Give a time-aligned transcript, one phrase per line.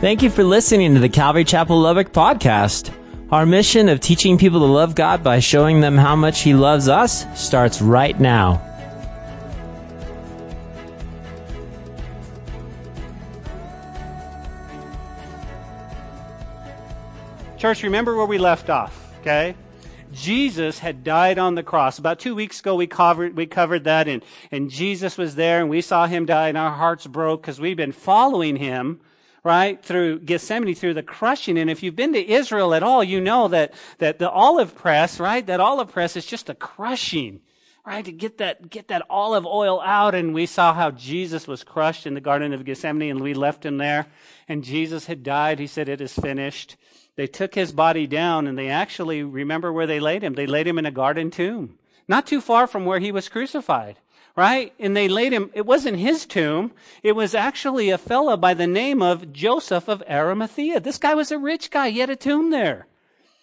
[0.00, 2.90] Thank you for listening to the Calvary Chapel Lubbock podcast.
[3.30, 6.88] Our mission of teaching people to love God by showing them how much He loves
[6.88, 8.62] us starts right now.
[17.58, 19.54] Church, remember where we left off, okay?
[20.14, 21.98] Jesus had died on the cross.
[21.98, 25.68] About two weeks ago, we covered, we covered that, and, and Jesus was there, and
[25.68, 28.98] we saw him die, and our hearts broke because we've been following him
[29.42, 31.58] right, through Gethsemane, through the crushing.
[31.58, 35.18] And if you've been to Israel at all, you know that, that the olive press,
[35.18, 37.40] right, that olive press is just a crushing,
[37.86, 40.14] right, to get that, get that olive oil out.
[40.14, 43.64] And we saw how Jesus was crushed in the Garden of Gethsemane and we left
[43.64, 44.06] him there.
[44.48, 45.58] And Jesus had died.
[45.58, 46.76] He said, it is finished.
[47.16, 50.34] They took his body down and they actually, remember where they laid him?
[50.34, 53.96] They laid him in a garden tomb, not too far from where he was crucified
[54.36, 54.72] right?
[54.78, 56.72] And they laid him, it wasn't his tomb.
[57.02, 60.80] It was actually a fellow by the name of Joseph of Arimathea.
[60.80, 61.90] This guy was a rich guy.
[61.90, 62.86] He had a tomb there.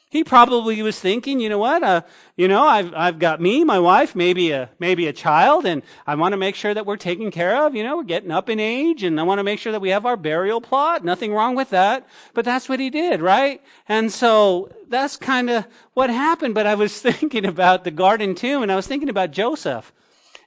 [0.09, 2.01] He probably was thinking, you know what, uh,
[2.37, 6.15] you know, I've, I've got me, my wife, maybe a, maybe a child, and I
[6.15, 7.75] want to make sure that we're taken care of.
[7.75, 9.89] You know, we're getting up in age, and I want to make sure that we
[9.89, 11.03] have our burial plot.
[11.03, 12.07] Nothing wrong with that.
[12.33, 13.61] But that's what he did, right?
[13.89, 16.55] And so that's kind of what happened.
[16.55, 19.91] But I was thinking about the garden tomb, and I was thinking about Joseph.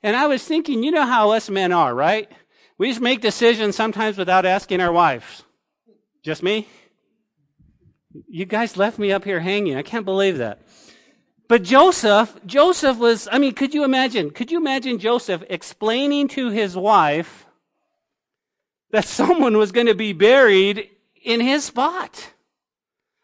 [0.03, 2.31] And I was thinking, you know how us men are, right?
[2.79, 5.43] We just make decisions sometimes without asking our wives.
[6.23, 6.69] Just me?
[8.29, 9.77] You guys left me up here hanging.
[9.77, 10.63] I can't believe that.
[11.49, 14.31] But Joseph, Joseph was, I mean, could you imagine?
[14.31, 17.45] Could you imagine Joseph explaining to his wife
[18.93, 20.89] that someone was going to be buried
[21.23, 22.33] in his spot?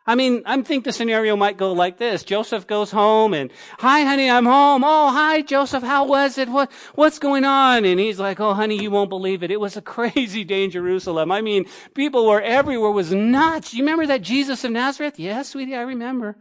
[0.06, 2.22] I mean, I think the scenario might go like this.
[2.22, 4.84] Joseph goes home and, hi honey, I'm home.
[4.84, 6.48] Oh, hi Joseph, how was it?
[6.48, 7.84] What, what's going on?
[7.84, 9.50] And he's like, oh honey, you won't believe it.
[9.50, 11.32] It was a crazy day in Jerusalem.
[11.32, 13.74] I mean, people were everywhere, was nuts.
[13.74, 15.18] You remember that Jesus of Nazareth?
[15.18, 16.36] Yes, sweetie, I remember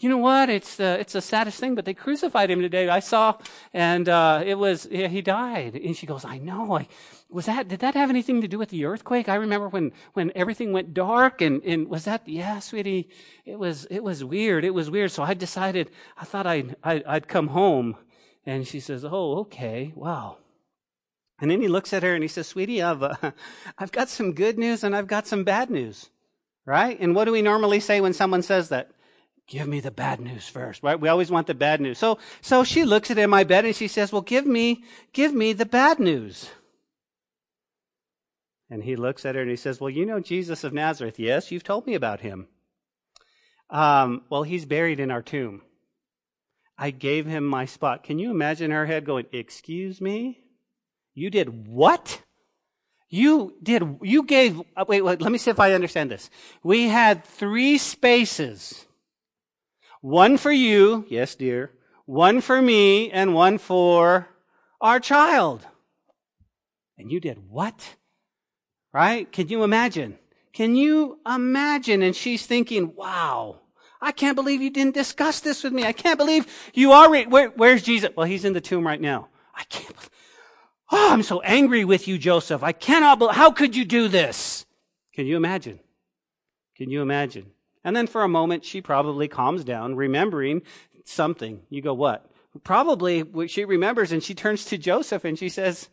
[0.00, 0.48] you know what?
[0.48, 2.88] It's the, it's the saddest thing, but they crucified him today.
[2.88, 3.36] I saw,
[3.74, 5.76] and, uh, it was, he died.
[5.76, 6.78] And she goes, I know.
[6.78, 6.88] I,
[7.30, 9.28] was that, did that have anything to do with the earthquake?
[9.28, 13.08] I remember when, when everything went dark and, and was that, yeah, sweetie,
[13.44, 14.64] it was, it was weird.
[14.64, 15.10] It was weird.
[15.10, 17.96] So I decided, I thought I'd, I'd, I'd come home.
[18.44, 19.92] And she says, Oh, okay.
[19.94, 20.38] Wow.
[21.40, 23.14] And then he looks at her and he says, Sweetie, I've, uh,
[23.78, 26.10] I've got some good news and I've got some bad news.
[26.66, 26.98] Right?
[27.00, 28.90] And what do we normally say when someone says that?
[29.50, 31.00] give me the bad news first, right?
[31.00, 31.98] We always want the bad news.
[31.98, 35.34] So, so she looks at him, I bet, and she says, well, give me, give
[35.34, 36.50] me the bad news.
[38.70, 41.18] And he looks at her and he says, well, you know Jesus of Nazareth.
[41.18, 42.46] Yes, you've told me about him.
[43.68, 45.62] Um, well, he's buried in our tomb.
[46.78, 48.04] I gave him my spot.
[48.04, 50.40] Can you imagine her head going, excuse me?
[51.14, 52.22] You did what?
[53.08, 56.30] You did, you gave, uh, wait, wait, let me see if I understand this.
[56.62, 58.86] We had three spaces
[60.00, 61.72] one for you, yes, dear.
[62.06, 64.28] One for me and one for
[64.80, 65.66] our child.
[66.96, 67.96] And you did what?
[68.92, 69.30] Right?
[69.30, 70.18] Can you imagine?
[70.52, 72.02] Can you imagine?
[72.02, 73.60] And she's thinking, wow,
[74.00, 75.84] I can't believe you didn't discuss this with me.
[75.84, 78.10] I can't believe you already, where, where's Jesus?
[78.16, 79.28] Well, he's in the tomb right now.
[79.54, 80.10] I can't believe,
[80.90, 82.62] oh, I'm so angry with you, Joseph.
[82.62, 84.66] I cannot believe, how could you do this?
[85.14, 85.78] Can you imagine?
[86.76, 87.52] Can you imagine?
[87.84, 90.62] And then for a moment, she probably calms down, remembering
[91.04, 91.62] something.
[91.68, 92.26] You go, what?
[92.64, 95.88] Probably she remembers and she turns to Joseph and she says,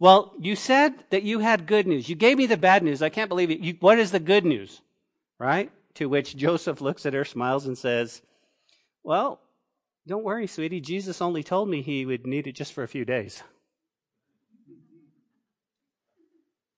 [0.00, 2.08] well, you said that you had good news.
[2.08, 3.02] You gave me the bad news.
[3.02, 3.60] I can't believe it.
[3.60, 4.80] You, what is the good news?
[5.38, 5.70] Right?
[5.94, 8.22] To which Joseph looks at her, smiles, and says,
[9.04, 9.40] well,
[10.08, 10.80] don't worry, sweetie.
[10.80, 13.42] Jesus only told me he would need it just for a few days.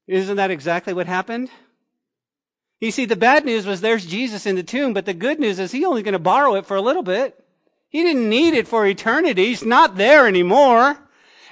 [0.08, 1.48] Isn't that exactly what happened?
[2.80, 5.60] You see, the bad news was there's Jesus in the tomb, but the good news
[5.60, 7.38] is he only going to borrow it for a little bit.
[7.88, 9.46] He didn't need it for eternity.
[9.46, 10.98] He's not there anymore.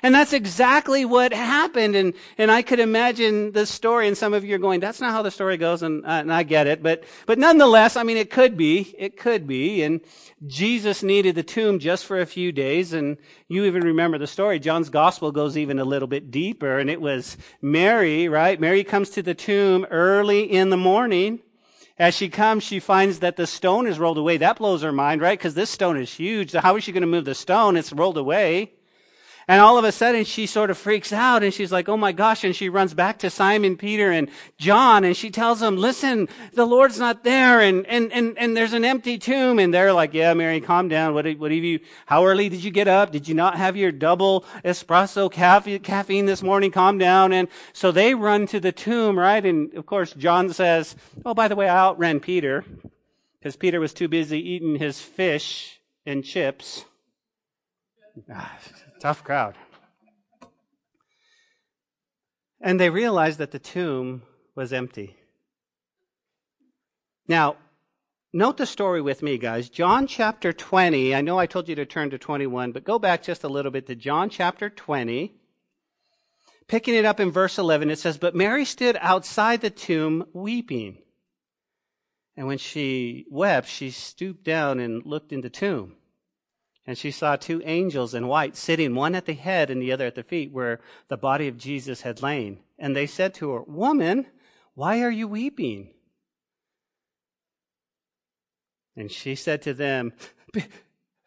[0.03, 1.95] And that's exactly what happened.
[1.95, 5.13] And, and I could imagine the story and some of you are going, that's not
[5.13, 5.83] how the story goes.
[5.83, 6.83] And, uh, and I get it.
[6.83, 8.95] But, but nonetheless, I mean, it could be.
[8.99, 9.83] It could be.
[9.83, 10.01] And
[10.47, 12.93] Jesus needed the tomb just for a few days.
[12.93, 13.19] And
[13.49, 14.59] you even remember the story.
[14.59, 16.79] John's gospel goes even a little bit deeper.
[16.79, 18.59] And it was Mary, right?
[18.61, 21.41] Mary comes to the tomb early in the morning.
[21.99, 24.39] As she comes, she finds that the stone is rolled away.
[24.39, 25.39] That blows her mind, right?
[25.39, 26.53] Because this stone is huge.
[26.53, 27.77] So how is she going to move the stone?
[27.77, 28.73] It's rolled away.
[29.51, 32.13] And all of a sudden she sort of freaks out and she's like, oh my
[32.13, 32.45] gosh.
[32.45, 36.65] And she runs back to Simon, Peter, and John and she tells them, listen, the
[36.65, 39.59] Lord's not there and, and, and, and there's an empty tomb.
[39.59, 41.15] And they're like, yeah, Mary, calm down.
[41.15, 43.11] What, what have you, how early did you get up?
[43.11, 46.71] Did you not have your double espresso caffeine, caffeine this morning?
[46.71, 47.33] Calm down.
[47.33, 49.45] And so they run to the tomb, right?
[49.45, 50.95] And of course, John says,
[51.27, 52.65] oh, by the way, I outran Peter
[53.41, 56.85] because Peter was too busy eating his fish and chips.
[58.33, 58.57] Ah.
[59.01, 59.57] Tough crowd.
[62.61, 64.23] And they realized that the tomb
[64.55, 65.17] was empty.
[67.27, 67.57] Now,
[68.35, 69.71] note the story with me, guys.
[69.71, 71.15] John chapter 20.
[71.15, 73.71] I know I told you to turn to 21, but go back just a little
[73.71, 75.35] bit to John chapter 20.
[76.69, 80.99] Picking it up in verse 11, it says, But Mary stood outside the tomb weeping.
[82.37, 85.97] And when she wept, she stooped down and looked in the tomb.
[86.87, 90.07] And she saw two angels in white sitting, one at the head and the other
[90.07, 92.61] at the feet, where the body of Jesus had lain.
[92.79, 94.27] And they said to her, Woman,
[94.75, 95.91] why are you weeping?
[98.97, 100.13] And she said to them,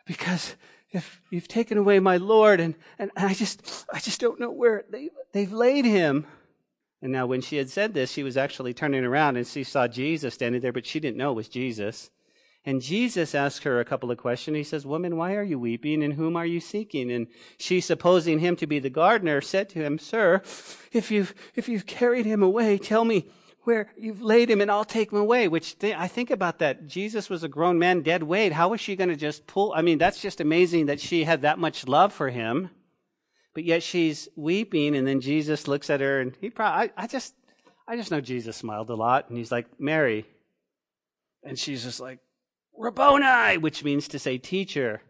[0.06, 0.56] Because
[0.92, 4.86] if you've taken away my Lord, and, and I just I just don't know where
[4.90, 6.26] they, they've laid him.
[7.02, 9.88] And now, when she had said this, she was actually turning around and she saw
[9.88, 12.10] Jesus standing there, but she didn't know it was Jesus.
[12.66, 14.56] And Jesus asked her a couple of questions.
[14.56, 17.12] He says, Woman, why are you weeping and whom are you seeking?
[17.12, 17.28] And
[17.58, 20.42] she, supposing him to be the gardener, said to him, Sir,
[20.94, 23.28] if you've, if you've carried him away, tell me
[23.64, 25.50] where you've laid him and I'll take him away.
[25.50, 26.88] Which th- I think about that.
[26.88, 28.54] Jesus was a grown man, dead weight.
[28.54, 29.74] How was she going to just pull?
[29.76, 32.70] I mean, that's just amazing that she had that much love for him.
[33.54, 37.08] But yet she's weeping, and then Jesus looks at her, and he probably, I, I
[37.08, 37.36] just,
[37.88, 40.26] I just know Jesus smiled a lot, and he's like, Mary.
[41.44, 42.20] And she's just like,
[42.78, 45.02] Rabboni, which means to say teacher.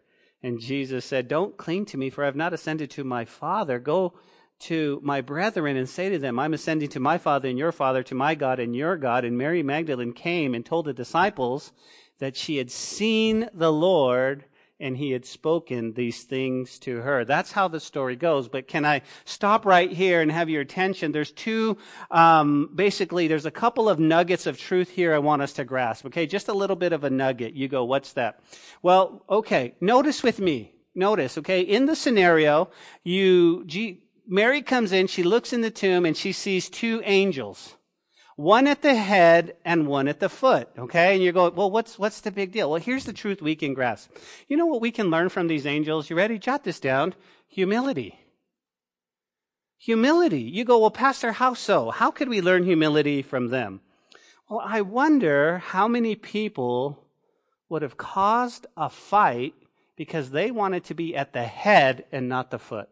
[0.42, 3.78] And Jesus said, Don't cling to me, for I have not ascended to my Father.
[3.78, 4.14] Go
[4.60, 8.02] to my brethren and say to them, I'm ascending to my Father and your Father,
[8.04, 9.24] to my God and your God.
[9.24, 11.72] And Mary Magdalene came and told the disciples
[12.18, 14.44] that she had seen the Lord
[14.80, 17.24] and he had spoken these things to her.
[17.24, 18.48] That's how the story goes.
[18.48, 21.12] But can I stop right here and have your attention?
[21.12, 21.78] There's two,
[22.10, 26.06] um, basically, there's a couple of nuggets of truth here I want us to grasp.
[26.06, 27.54] Okay, just a little bit of a nugget.
[27.54, 28.40] You go, what's that?
[28.82, 30.72] Well, okay, notice with me.
[30.96, 32.70] Notice, okay, in the scenario,
[33.02, 37.76] you, G, Mary comes in, she looks in the tomb, and she sees two angels
[38.36, 40.68] one at the head and one at the foot.
[40.78, 41.14] Okay.
[41.14, 42.70] And you're going, well, what's, what's the big deal?
[42.70, 44.10] Well, here's the truth we can grasp.
[44.48, 46.10] You know what we can learn from these angels?
[46.10, 46.38] You ready?
[46.38, 47.14] Jot this down.
[47.48, 48.18] Humility.
[49.78, 50.40] Humility.
[50.40, 51.90] You go, well, Pastor, how so?
[51.90, 53.80] How could we learn humility from them?
[54.48, 57.04] Well, I wonder how many people
[57.68, 59.54] would have caused a fight
[59.96, 62.88] because they wanted to be at the head and not the foot.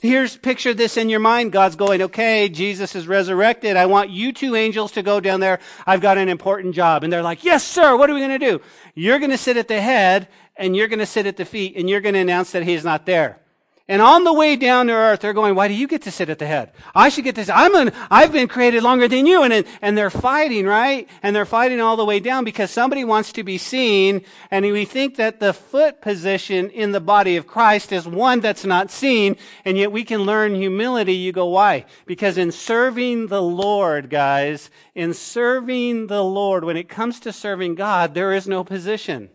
[0.00, 1.52] Here's picture this in your mind.
[1.52, 3.76] God's going, okay, Jesus is resurrected.
[3.76, 5.60] I want you two angels to go down there.
[5.86, 7.04] I've got an important job.
[7.04, 7.96] And they're like, yes, sir.
[7.96, 8.60] What are we going to do?
[8.94, 11.76] You're going to sit at the head and you're going to sit at the feet
[11.76, 13.41] and you're going to announce that he's not there.
[13.88, 16.30] And on the way down to earth, they're going, why do you get to sit
[16.30, 16.72] at the head?
[16.94, 17.48] I should get this.
[17.48, 19.42] I'm an, I've been created longer than you.
[19.42, 21.08] And, and they're fighting, right?
[21.22, 24.24] And they're fighting all the way down because somebody wants to be seen.
[24.52, 28.64] And we think that the foot position in the body of Christ is one that's
[28.64, 29.36] not seen.
[29.64, 31.14] And yet we can learn humility.
[31.14, 31.84] You go, why?
[32.06, 37.74] Because in serving the Lord, guys, in serving the Lord, when it comes to serving
[37.74, 39.30] God, there is no position.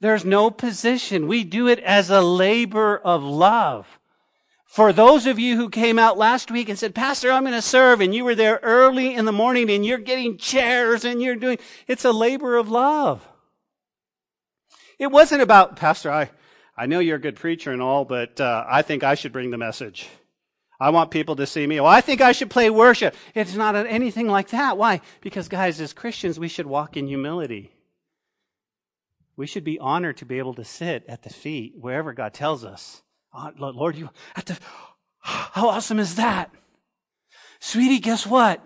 [0.00, 1.28] There's no position.
[1.28, 3.98] We do it as a labor of love.
[4.74, 7.62] For those of you who came out last week and said, Pastor, I'm going to
[7.62, 11.36] serve, and you were there early in the morning and you're getting chairs and you're
[11.36, 13.26] doing, it's a labor of love.
[14.98, 16.30] It wasn't about, Pastor, I,
[16.76, 19.50] I know you're a good preacher and all, but uh, I think I should bring
[19.50, 20.08] the message.
[20.80, 21.78] I want people to see me.
[21.78, 23.14] Well, I think I should play worship.
[23.32, 24.76] It's not anything like that.
[24.76, 25.00] Why?
[25.20, 27.70] Because, guys, as Christians, we should walk in humility.
[29.36, 32.64] We should be honored to be able to sit at the feet wherever God tells
[32.64, 33.02] us.
[33.32, 34.58] Oh, Lord, you at the
[35.24, 36.50] how awesome is that?
[37.58, 38.64] Sweetie, guess what?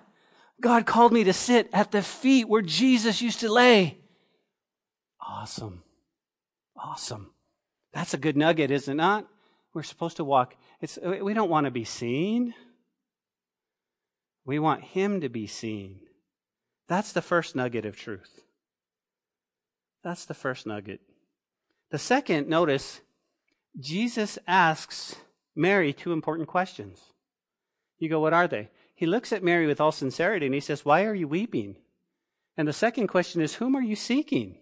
[0.61, 3.99] God called me to sit at the feet where Jesus used to lay.
[5.21, 5.85] Awesome.
[6.77, 7.31] Awesome.
[7.93, 9.27] That's a good nugget, is it not?
[9.73, 10.57] We're supposed to walk.
[10.81, 12.55] It's, we don't want to be seen.
[14.45, 16.01] We want Him to be seen.
[16.89, 18.43] That's the first nugget of truth.
[20.03, 21.01] That's the first nugget.
[21.91, 23.01] The second, notice,
[23.79, 25.17] Jesus asks
[25.57, 27.01] Mary two important questions.
[27.99, 28.71] You go, what are they?
[28.95, 31.77] He looks at Mary with all sincerity and he says, Why are you weeping?
[32.57, 34.59] And the second question is, Whom are you seeking?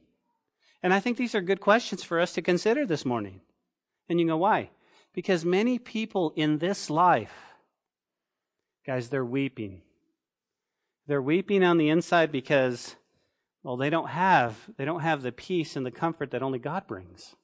[0.83, 3.41] And I think these are good questions for us to consider this morning.
[4.09, 4.71] And you go, why?
[5.13, 7.35] Because many people in this life,
[8.87, 9.83] guys, they're weeping.
[11.07, 12.97] They're weeping on the inside because,
[13.67, 16.87] well, they don't have, they don't have the peace and the comfort that only God
[16.87, 17.35] brings.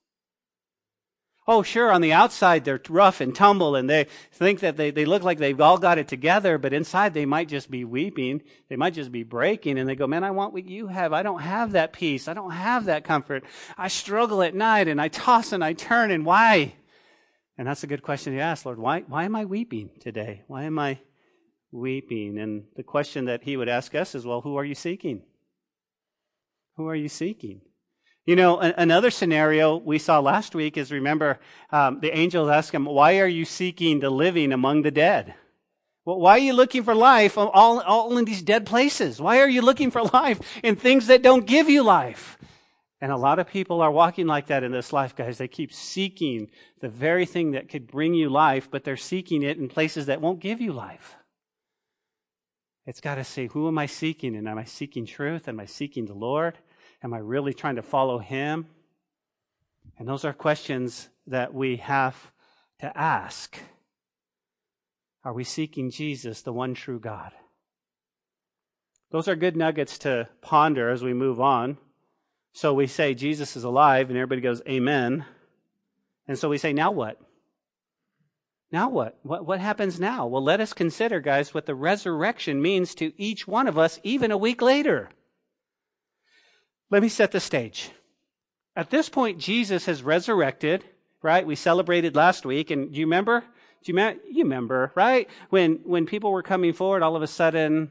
[1.49, 5.05] Oh, sure, on the outside they're rough and tumble and they think that they, they
[5.05, 8.41] look like they've all got it together, but inside they might just be weeping.
[8.69, 11.13] They might just be breaking and they go, man, I want what you have.
[11.13, 12.29] I don't have that peace.
[12.29, 13.43] I don't have that comfort.
[13.77, 16.75] I struggle at night and I toss and I turn and why?
[17.59, 18.79] And that's a good question to ask, Lord.
[18.79, 20.43] Why, why am I weeping today?
[20.47, 21.01] Why am I
[21.73, 22.39] weeping?
[22.39, 25.23] And the question that he would ask us is, well, who are you seeking?
[26.83, 27.61] Who are you seeking?
[28.27, 31.39] You know, another scenario we saw last week is remember,
[31.71, 35.35] um, the angels ask him, Why are you seeking the living among the dead?
[36.05, 39.21] Well, why are you looking for life all, all in these dead places?
[39.21, 42.37] Why are you looking for life in things that don't give you life?
[43.01, 45.39] And a lot of people are walking like that in this life, guys.
[45.39, 46.49] They keep seeking
[46.81, 50.21] the very thing that could bring you life, but they're seeking it in places that
[50.21, 51.15] won't give you life.
[52.85, 54.35] It's got to say, who am I seeking?
[54.35, 55.47] And am I seeking truth?
[55.47, 56.59] Am I seeking the Lord?
[57.03, 58.67] Am I really trying to follow Him?
[59.99, 62.33] And those are questions that we have
[62.79, 63.59] to ask.
[65.25, 67.33] Are we seeking Jesus, the one true God?
[69.11, 71.77] Those are good nuggets to ponder as we move on.
[72.53, 75.25] So we say Jesus is alive, and everybody goes, Amen.
[76.27, 77.21] And so we say, Now what?
[78.71, 79.19] Now what?
[79.23, 80.27] What, what happens now?
[80.27, 84.31] Well, let us consider, guys, what the resurrection means to each one of us, even
[84.31, 85.11] a week later.
[86.93, 87.91] Let me set the stage.
[88.77, 90.85] At this point, Jesus has resurrected,
[91.23, 91.47] right?
[91.47, 93.45] We celebrated last week, and do you remember?
[93.83, 95.27] Do you, you remember, right?
[95.49, 97.91] When when people were coming forward, all of a sudden,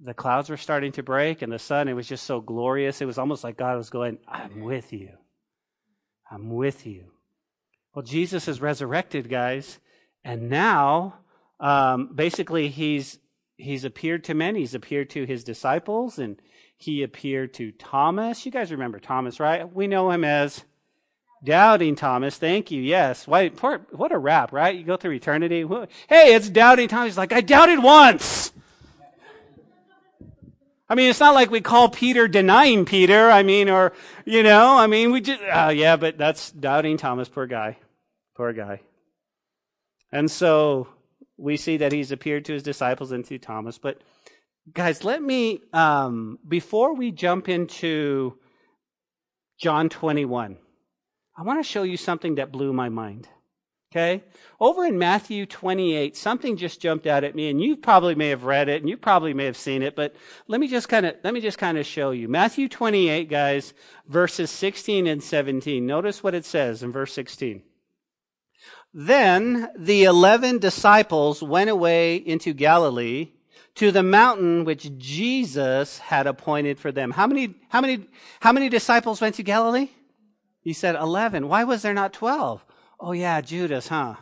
[0.00, 1.86] the clouds were starting to break, and the sun.
[1.86, 3.02] It was just so glorious.
[3.02, 5.10] It was almost like God was going, "I'm with you.
[6.30, 7.10] I'm with you."
[7.94, 9.80] Well, Jesus is resurrected, guys,
[10.24, 11.18] and now,
[11.60, 13.18] um, basically, he's
[13.58, 14.54] he's appeared to men.
[14.54, 16.40] He's appeared to his disciples, and
[16.84, 18.44] he appeared to Thomas.
[18.44, 19.72] You guys remember Thomas, right?
[19.74, 20.64] We know him as
[21.42, 22.36] Doubting Thomas.
[22.36, 22.82] Thank you.
[22.82, 23.26] Yes.
[23.26, 23.62] What,
[23.92, 24.76] what a rap, right?
[24.76, 25.62] You go through eternity.
[26.08, 27.12] Hey, it's Doubting Thomas.
[27.12, 28.52] He's like, I doubted once.
[30.88, 33.30] I mean, it's not like we call Peter denying Peter.
[33.30, 33.94] I mean, or,
[34.26, 37.28] you know, I mean, we just, uh, yeah, but that's Doubting Thomas.
[37.28, 37.78] Poor guy.
[38.34, 38.80] Poor guy.
[40.12, 40.88] And so
[41.36, 43.78] we see that he's appeared to his disciples and to Thomas.
[43.78, 44.02] But
[44.72, 48.38] guys, let me, um, before we jump into
[49.58, 50.56] John 21,
[51.36, 53.28] I want to show you something that blew my mind.
[53.92, 54.24] Okay?
[54.58, 58.42] Over in Matthew 28, something just jumped out at me, and you probably may have
[58.42, 60.16] read it, and you probably may have seen it, but
[60.48, 62.28] let me just kind of, let me just kind of show you.
[62.28, 63.72] Matthew 28, guys,
[64.08, 65.86] verses 16 and 17.
[65.86, 67.62] Notice what it says in verse 16.
[68.92, 73.30] Then the eleven disciples went away into Galilee,
[73.76, 77.10] to the mountain which Jesus had appointed for them.
[77.10, 78.06] How many, how many,
[78.40, 79.88] how many disciples went to Galilee?
[80.60, 81.48] He said 11.
[81.48, 82.64] Why was there not 12?
[83.00, 84.14] Oh yeah, Judas, huh?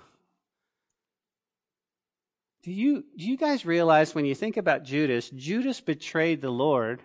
[2.62, 7.02] Do you, do you guys realize when you think about Judas, Judas betrayed the Lord,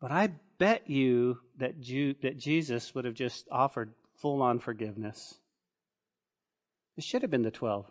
[0.00, 5.34] but I bet you that, Ju- that Jesus would have just offered full on forgiveness.
[6.96, 7.86] It should have been the 12.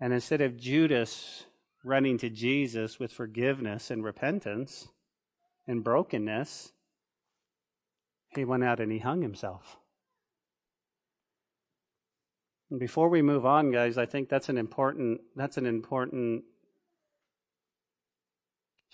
[0.00, 1.44] And instead of Judas
[1.84, 4.88] running to Jesus with forgiveness and repentance
[5.66, 6.72] and brokenness,
[8.34, 9.76] he went out and he hung himself.
[12.70, 16.44] And before we move on, guys, I think that's an important that's an important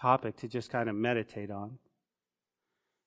[0.01, 1.79] topic to just kind of meditate on.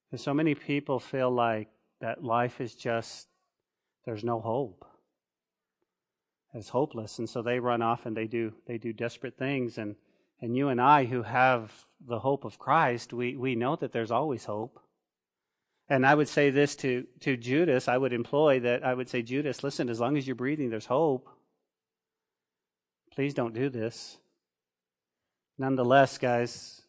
[0.10, 1.70] Because so many people feel like
[2.02, 3.28] that life is just
[4.06, 4.86] there's no hope
[6.54, 7.20] as hopeless.
[7.20, 9.78] And so they run off and they do they do desperate things.
[9.78, 9.96] And
[10.42, 14.12] and you and I who have the hope of Christ we we know that there's
[14.12, 14.80] always hope.
[15.88, 19.22] And I would say this to to Judas I would employ that I would say
[19.22, 21.30] Judas listen as long as you're breathing there's hope.
[23.12, 24.18] Please don't do this.
[25.58, 26.82] Nonetheless guys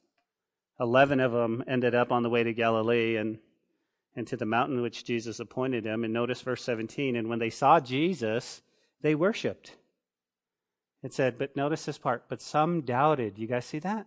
[0.79, 3.38] 11 of them ended up on the way to Galilee and
[4.17, 7.50] and to the mountain which Jesus appointed them and notice verse 17 and when they
[7.50, 8.62] saw Jesus
[9.02, 9.76] they worshiped.
[11.02, 13.38] It said, but notice this part, but some doubted.
[13.38, 14.07] You guys see that?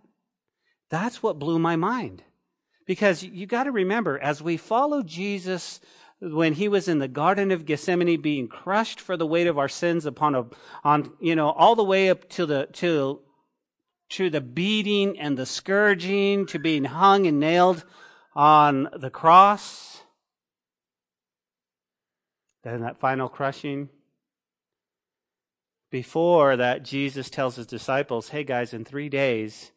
[0.90, 2.24] That's what blew my mind.
[2.86, 5.80] Because you got to remember, as we follow Jesus
[6.20, 9.68] when he was in the Garden of Gethsemane being crushed for the weight of our
[9.68, 10.46] sins upon a,
[10.84, 13.22] on, you know, all the way up to the, to,
[14.10, 17.84] to the beating and the scourging, to being hung and nailed
[18.36, 20.02] on the cross.
[22.64, 23.90] Then that final crushing.
[25.94, 29.72] Before that, Jesus tells his disciples, hey guys, in three days,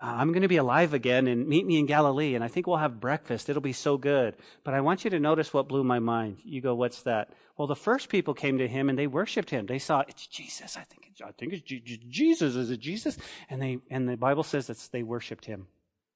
[0.00, 2.68] uh, I'm going to be alive again and meet me in Galilee, and I think
[2.68, 3.48] we'll have breakfast.
[3.48, 4.36] It'll be so good.
[4.62, 6.36] But I want you to notice what blew my mind.
[6.44, 7.32] You go, what's that?
[7.56, 9.66] Well, the first people came to him and they worshiped him.
[9.66, 10.76] They saw, it's Jesus.
[10.76, 12.54] I think it's, I think it's Jesus.
[12.54, 13.18] Is it Jesus?
[13.50, 15.66] And they, and the Bible says that they worshiped him.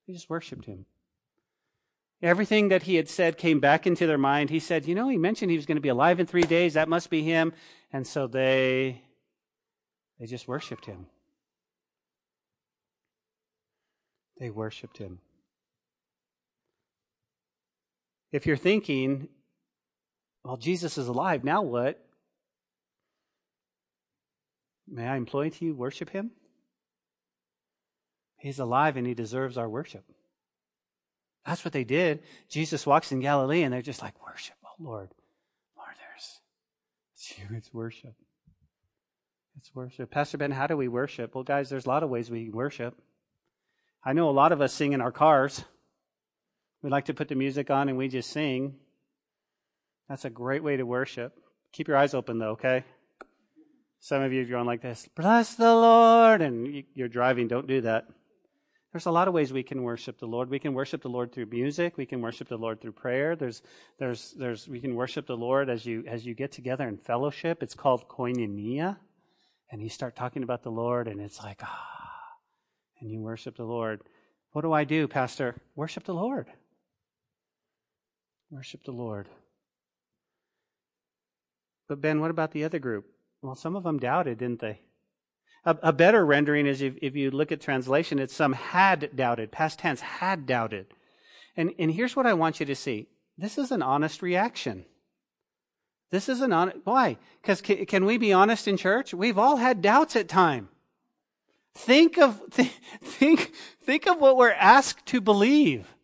[0.07, 0.87] They just worshiped him.
[2.23, 4.51] Everything that he had said came back into their mind.
[4.51, 6.75] He said, you know, he mentioned he was going to be alive in three days.
[6.75, 7.53] That must be him.
[7.93, 9.03] And so they,
[10.19, 11.07] they just worshiped him.
[14.39, 15.21] They worshiped him.
[18.33, 19.29] If you're thinking,
[20.45, 22.03] well, Jesus is alive, now what?
[24.89, 26.33] May I employ to you worship him?
[28.37, 30.05] He's alive and he deserves our worship.
[31.45, 32.23] That's what they did.
[32.49, 35.09] Jesus walks in Galilee and they're just like, worship, oh Lord.
[35.77, 36.41] Lord, there's,
[37.15, 38.15] it's you, it's worship.
[39.57, 40.11] It's worship.
[40.11, 41.35] Pastor Ben, how do we worship?
[41.35, 43.01] Well, guys, there's a lot of ways we worship.
[44.05, 45.65] I know a lot of us sing in our cars.
[46.83, 48.75] We like to put the music on and we just sing.
[50.09, 51.41] That's a great way to worship.
[51.73, 52.85] Keep your eyes open though, okay?
[53.99, 57.81] Some of you are going like this, bless the Lord, and you're driving, don't do
[57.81, 58.07] that.
[58.93, 60.49] There's a lot of ways we can worship the Lord.
[60.49, 61.97] We can worship the Lord through music.
[61.97, 63.37] We can worship the Lord through prayer.
[63.37, 63.63] There's,
[63.99, 67.63] there's, there's, we can worship the Lord as you, as you get together in fellowship.
[67.63, 68.97] It's called koinonia.
[69.71, 71.99] And you start talking about the Lord, and it's like, ah,
[73.01, 74.01] and you worship the Lord.
[74.53, 75.57] What do I do, Pastor?
[75.75, 76.47] Worship the Lord.
[78.51, 79.29] Worship the Lord.
[81.89, 83.07] But Ben, what about the other group?
[83.43, 84.81] Well, some of them doubted, didn't they?
[85.65, 89.53] A, a better rendering is if, if you look at translation, it's some had doubted,
[89.53, 90.87] past tense, had doubted.
[91.57, 93.09] And, and here's what I want you to see.
[93.37, 94.87] This is an honest reaction.
[96.11, 97.19] This is an honest, why?
[97.43, 99.13] Because can, can we be honest in church?
[99.13, 100.69] We've all had doubts at time.
[101.75, 102.41] Think of,
[103.03, 105.95] think, think of what we're asked to believe,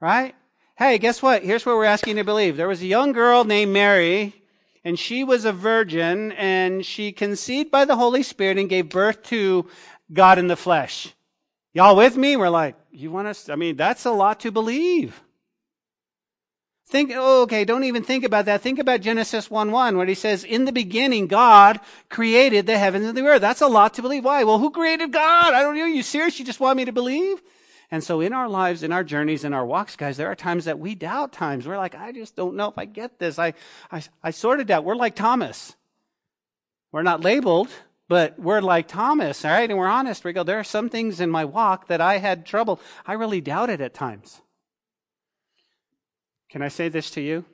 [0.00, 0.34] right?
[0.76, 1.42] Hey, guess what?
[1.42, 2.56] Here's what we're asking to believe.
[2.56, 4.34] There was a young girl named Mary,
[4.84, 9.22] and she was a virgin, and she conceived by the Holy Spirit and gave birth
[9.24, 9.68] to
[10.12, 11.14] God in the flesh.
[11.72, 12.36] Y'all with me?
[12.36, 13.48] We're like, you want us?
[13.48, 15.23] I mean, that's a lot to believe.
[16.86, 18.60] Think, oh, okay, don't even think about that.
[18.60, 23.06] Think about Genesis 1 1, where he says, In the beginning, God created the heavens
[23.06, 23.40] and the earth.
[23.40, 24.24] That's a lot to believe.
[24.24, 24.44] Why?
[24.44, 25.54] Well, who created God?
[25.54, 25.82] I don't know.
[25.82, 26.38] Are you serious?
[26.38, 27.40] You just want me to believe?
[27.90, 30.66] And so in our lives, in our journeys, in our walks, guys, there are times
[30.66, 31.66] that we doubt times.
[31.66, 33.38] We're like, I just don't know if I get this.
[33.38, 33.54] I,
[33.90, 34.84] I, I sort of doubt.
[34.84, 35.76] We're like Thomas.
[36.92, 37.70] We're not labeled,
[38.08, 39.68] but we're like Thomas, all right?
[39.68, 40.24] And we're honest.
[40.24, 42.80] We go, there are some things in my walk that I had trouble.
[43.06, 44.42] I really doubted at times.
[46.54, 47.44] Can I say this to you?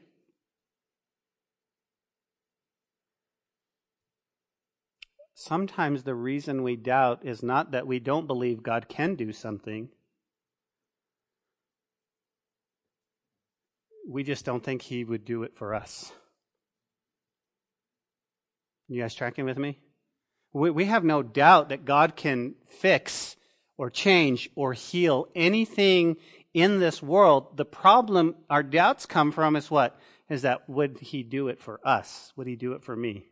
[5.33, 9.89] Sometimes the reason we doubt is not that we don't believe God can do something.
[14.07, 16.13] We just don't think He would do it for us.
[18.87, 19.79] You guys tracking with me?
[20.53, 23.37] We, we have no doubt that God can fix
[23.79, 26.19] or change or heal anything
[26.53, 29.99] in this world, the problem our doubts come from is what?
[30.29, 32.33] Is that would he do it for us?
[32.37, 33.27] Would he do it for me?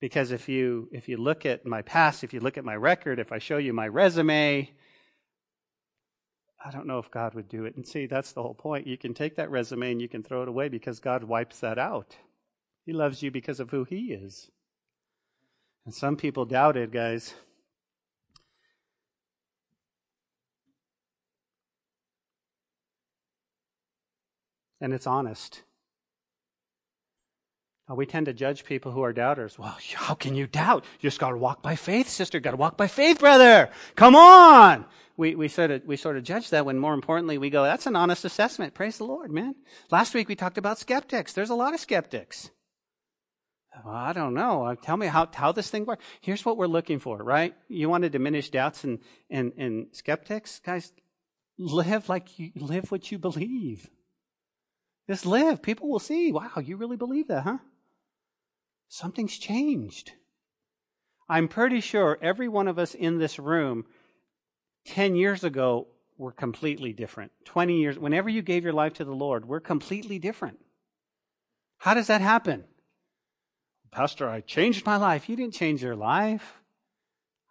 [0.00, 3.18] Because if you if you look at my past, if you look at my record,
[3.18, 4.70] if I show you my resume,
[6.62, 7.76] I don't know if God would do it.
[7.76, 8.86] And see, that's the whole point.
[8.86, 11.78] You can take that resume and you can throw it away because God wipes that
[11.78, 12.16] out.
[12.84, 14.50] He loves you because of who he is.
[15.84, 17.34] And some people doubted, guys.
[24.80, 25.62] And it's honest.
[27.92, 29.58] We tend to judge people who are doubters.
[29.58, 30.84] Well, how can you doubt?
[31.00, 32.38] You just got to walk by faith, sister.
[32.38, 33.68] Got to walk by faith, brother.
[33.96, 34.84] Come on.
[35.16, 37.86] We, we sort of we sort of judge that when more importantly we go, that's
[37.86, 38.74] an honest assessment.
[38.74, 39.56] Praise the Lord, man.
[39.90, 41.32] Last week we talked about skeptics.
[41.32, 42.50] There's a lot of skeptics.
[43.84, 44.64] Well, I don't know.
[44.64, 46.04] Uh, tell me how, how this thing works.
[46.20, 47.54] Here's what we're looking for, right?
[47.68, 48.98] You want to diminish doubts and,
[49.30, 50.60] and, and skeptics?
[50.64, 50.92] Guys,
[51.58, 53.88] live like you live what you believe.
[55.10, 55.60] Just live.
[55.60, 57.58] People will see, wow, you really believe that, huh?
[58.86, 60.12] Something's changed.
[61.28, 63.86] I'm pretty sure every one of us in this room
[64.84, 67.32] 10 years ago were completely different.
[67.44, 70.60] 20 years, whenever you gave your life to the Lord, we're completely different.
[71.78, 72.62] How does that happen?
[73.90, 75.28] Pastor, I changed my life.
[75.28, 76.59] You didn't change your life.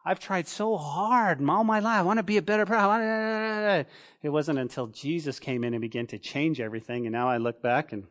[0.09, 1.99] I've tried so hard all my life.
[1.99, 3.85] I want to be a better person.
[4.23, 7.05] It wasn't until Jesus came in and began to change everything.
[7.05, 8.07] And now I look back and,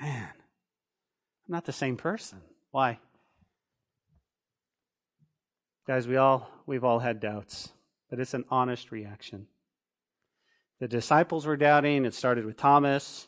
[0.00, 2.40] man, I'm not the same person.
[2.70, 3.00] Why?
[5.88, 7.70] Guys, we all, we've all had doubts,
[8.08, 9.48] but it's an honest reaction.
[10.78, 12.04] The disciples were doubting.
[12.04, 13.26] It started with Thomas.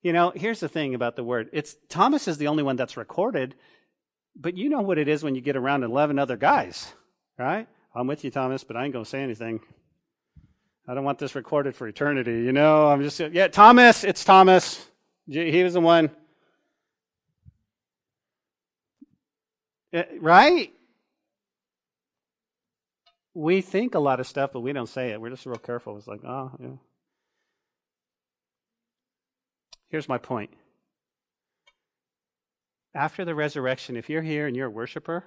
[0.00, 1.50] You know, here's the thing about the word.
[1.52, 3.56] It's Thomas is the only one that's recorded,
[4.36, 6.92] but you know what it is when you get around 11 other guys,
[7.38, 7.66] right?
[7.94, 9.60] I'm with you, Thomas, but I ain't going to say anything.
[10.86, 12.42] I don't want this recorded for eternity.
[12.42, 14.86] You know, I'm just, yeah, Thomas, it's Thomas.
[15.26, 16.10] He was the one.
[19.92, 20.72] Eh, right?
[23.32, 25.20] We think a lot of stuff, but we don't say it.
[25.20, 25.96] We're just real careful.
[25.96, 26.68] It's like, oh, yeah.
[29.88, 30.50] Here's my point.
[32.94, 35.24] After the resurrection, if you're here and you're a worshiper,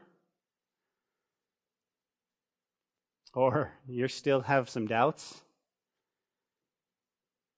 [3.34, 5.42] or you still have some doubts,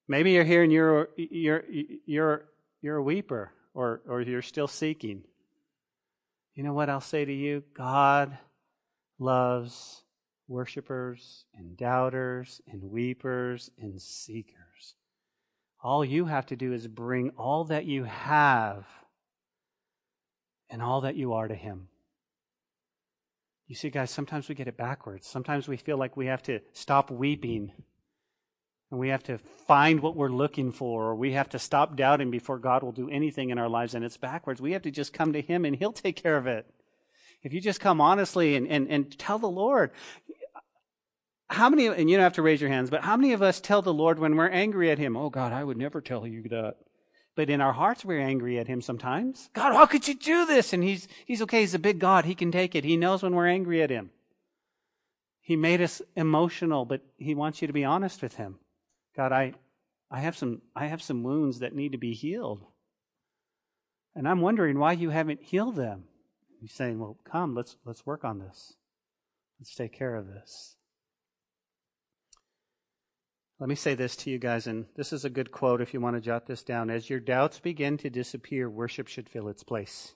[0.07, 1.63] maybe you're here and you're you're
[2.05, 2.45] you're
[2.81, 5.23] you're a weeper, or or you're still seeking.
[6.55, 7.63] You know what I'll say to you?
[7.73, 8.35] God
[9.19, 10.03] loves
[10.47, 14.95] worshipers and doubters and weepers and seekers.
[15.81, 18.87] All you have to do is bring all that you have
[20.69, 21.87] and all that you are to Him.
[23.67, 25.27] You see, guys, sometimes we get it backwards.
[25.27, 27.71] Sometimes we feel like we have to stop weeping
[28.89, 32.31] and we have to find what we're looking for, or we have to stop doubting
[32.31, 34.59] before God will do anything in our lives, and it's backwards.
[34.59, 36.65] We have to just come to Him and He'll take care of it.
[37.43, 39.91] If you just come honestly and, and, and tell the Lord,
[41.51, 43.61] how many, and you don't have to raise your hands, but how many of us
[43.61, 46.43] tell the Lord when we're angry at Him, oh God, I would never tell you
[46.49, 46.77] that.
[47.39, 49.49] But in our hearts, we're angry at Him sometimes.
[49.53, 50.73] God, how could you do this?
[50.73, 51.61] And He's, He's okay.
[51.61, 52.25] He's a big God.
[52.25, 52.83] He can take it.
[52.83, 54.09] He knows when we're angry at Him.
[55.39, 58.59] He made us emotional, but He wants you to be honest with Him.
[59.15, 59.53] God, I,
[60.11, 62.65] I have some, I have some wounds that need to be healed.
[64.13, 66.09] And I'm wondering why you haven't healed them.
[66.59, 68.73] He's saying, well, come, let's, let's work on this.
[69.61, 70.75] Let's take care of this.
[73.59, 75.99] Let me say this to you guys, and this is a good quote if you
[75.99, 76.89] want to jot this down.
[76.89, 80.15] As your doubts begin to disappear, worship should fill its place.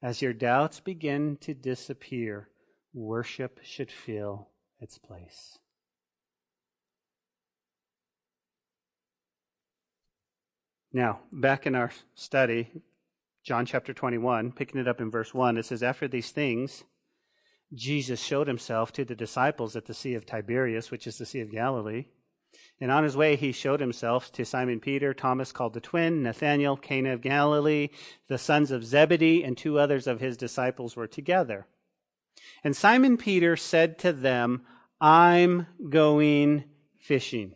[0.00, 2.48] As your doubts begin to disappear,
[2.94, 4.48] worship should fill
[4.78, 5.58] its place.
[10.92, 12.82] Now, back in our study,
[13.42, 16.84] John chapter 21, picking it up in verse 1, it says, After these things,
[17.72, 21.40] Jesus showed himself to the disciples at the Sea of Tiberias, which is the Sea
[21.40, 22.06] of Galilee.
[22.80, 26.76] And on his way, he showed himself to Simon Peter, Thomas called the twin, Nathanael,
[26.76, 27.90] Cana of Galilee,
[28.26, 31.66] the sons of Zebedee, and two others of his disciples were together.
[32.64, 34.62] And Simon Peter said to them,
[35.00, 36.64] I'm going
[36.98, 37.54] fishing.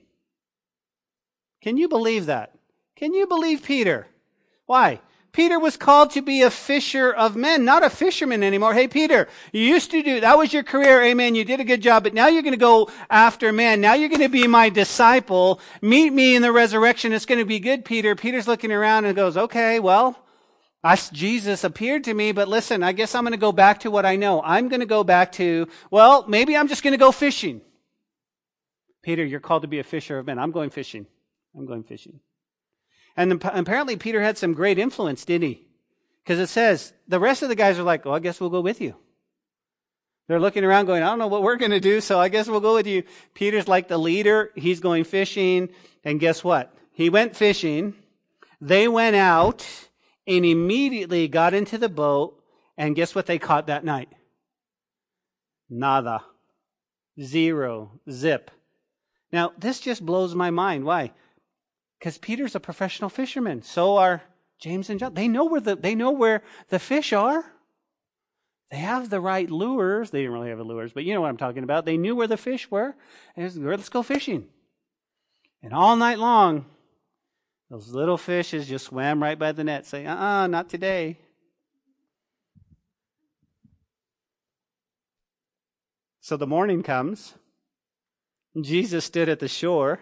[1.63, 2.55] Can you believe that?
[2.95, 4.07] Can you believe Peter?
[4.67, 5.01] Why?
[5.35, 8.73] Peter was called to be a fisher of men, not a fisherman anymore.
[8.73, 11.03] Hey, Peter, you used to do, that was your career.
[11.03, 11.35] Amen.
[11.35, 13.81] You did a good job, but now you're going to go after men.
[13.81, 15.61] Now you're going to be my disciple.
[15.83, 17.13] Meet me in the resurrection.
[17.13, 18.15] It's going to be good, Peter.
[18.15, 20.17] Peter's looking around and goes, okay, well,
[20.85, 23.91] I, Jesus appeared to me, but listen, I guess I'm going to go back to
[23.91, 24.41] what I know.
[24.41, 27.61] I'm going to go back to, well, maybe I'm just going to go fishing.
[29.03, 30.39] Peter, you're called to be a fisher of men.
[30.39, 31.07] I'm going fishing.
[31.59, 32.21] I'm going fishing.
[33.17, 35.67] And apparently Peter had some great influence, didn't he?
[36.23, 38.61] Because it says the rest of the guys are like, well, I guess we'll go
[38.61, 38.97] with you.
[40.27, 42.49] They're looking around going, I don't know what we're going to do, so I guess
[42.49, 43.03] we'll go with you.
[43.35, 44.51] Peter's like the leader.
[44.55, 45.69] He's going fishing.
[46.03, 46.75] And guess what?
[46.93, 47.95] He went fishing.
[48.61, 49.67] They went out
[50.27, 52.41] and immediately got into the boat.
[52.77, 54.09] And guess what they caught that night?
[55.69, 56.25] Nada.
[57.21, 58.01] Zero.
[58.11, 58.51] Zip.
[59.31, 60.85] Now, this just blows my mind.
[60.85, 61.13] Why?
[62.05, 63.63] Because Peter's a professional fisherman.
[63.63, 64.25] So are
[64.61, 65.15] James and John.
[65.15, 67.43] They know where the they know where the fish are.
[68.71, 70.11] They have the right lures.
[70.11, 71.87] They didn't really have the lures, but you know what I'm talking about.
[71.87, 72.95] They knew where the fish were.
[73.35, 74.49] And let's go fishing.
[75.63, 76.67] And all night long,
[77.71, 81.21] those little fishes just swam right by the net, saying, uh-uh, not today.
[86.21, 87.33] So the morning comes.
[88.61, 90.01] Jesus stood at the shore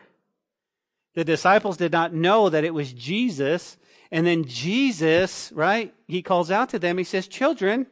[1.15, 3.77] the disciples did not know that it was Jesus.
[4.11, 6.99] And then Jesus, right, he calls out to them.
[6.99, 7.87] He says, Children,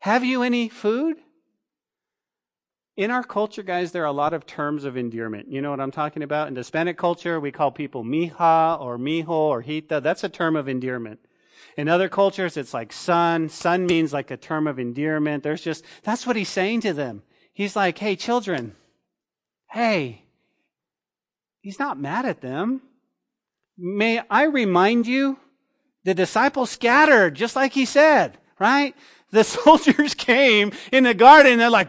[0.00, 1.18] have you any food?
[2.96, 5.48] In our culture, guys, there are a lot of terms of endearment.
[5.48, 6.46] You know what I'm talking about?
[6.46, 10.00] In the Hispanic culture, we call people mija or mijo or hita.
[10.00, 11.18] That's a term of endearment.
[11.76, 13.48] In other cultures, it's like son.
[13.48, 15.42] Son means like a term of endearment.
[15.42, 17.22] There's just, that's what he's saying to them.
[17.52, 18.76] He's like, hey, children,
[19.70, 20.23] hey,
[21.64, 22.82] he's not mad at them.
[23.78, 25.38] May I remind you,
[26.04, 28.94] the disciples scattered, just like he said, right?
[29.30, 31.88] The soldiers came in the garden, they're like,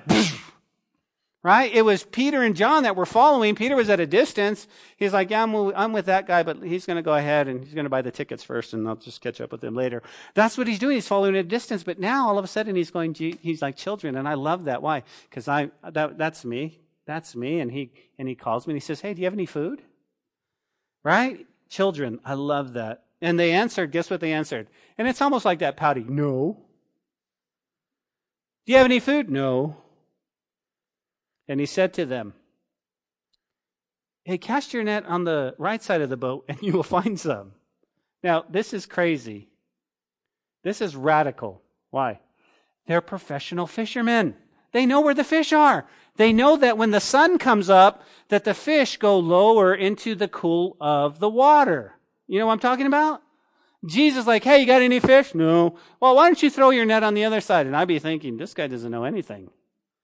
[1.44, 1.72] right?
[1.74, 3.54] It was Peter and John that were following.
[3.54, 4.66] Peter was at a distance.
[4.96, 7.74] He's like, yeah, I'm, with that guy, but he's going to go ahead and he's
[7.74, 10.02] going to buy the tickets first and I'll just catch up with him later.
[10.36, 10.96] That's what he's doing.
[10.96, 11.84] He's following at a distance.
[11.84, 14.16] But now all of a sudden he's going, he's like children.
[14.16, 14.82] And I love that.
[14.82, 15.04] Why?
[15.30, 16.80] Because I, that, that's me.
[17.06, 17.60] That's me.
[17.60, 19.82] And he, and he calls me and he says, Hey, do you have any food?
[21.04, 21.46] Right?
[21.70, 22.20] Children.
[22.26, 23.06] I love that.
[23.22, 24.68] And they answered, guess what they answered?
[24.98, 26.06] And it's almost like that pouty.
[26.08, 26.58] No.
[28.66, 29.30] Do you have any food?
[29.30, 29.78] No.
[31.48, 32.34] And he said to them,
[34.24, 37.20] Hey, cast your net on the right side of the boat and you will find
[37.20, 37.54] some.
[38.24, 39.50] Now, this is crazy.
[40.64, 41.62] This is radical.
[41.92, 42.20] Why?
[42.88, 44.36] They're professional fishermen.
[44.76, 45.86] They know where the fish are.
[46.18, 50.28] They know that when the sun comes up, that the fish go lower into the
[50.28, 51.94] cool of the water.
[52.28, 53.22] You know what I'm talking about?
[53.86, 55.34] Jesus like, hey, you got any fish?
[55.34, 55.78] No.
[56.02, 57.68] Well, why don't you throw your net on the other side?
[57.68, 59.50] And I'd be thinking, this guy doesn't know anything.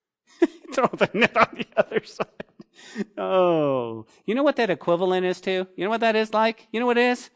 [0.74, 2.28] throw the net on the other side.
[3.18, 5.68] Oh, you know what that equivalent is to?
[5.76, 6.68] You know what that is like?
[6.72, 7.30] You know what it is?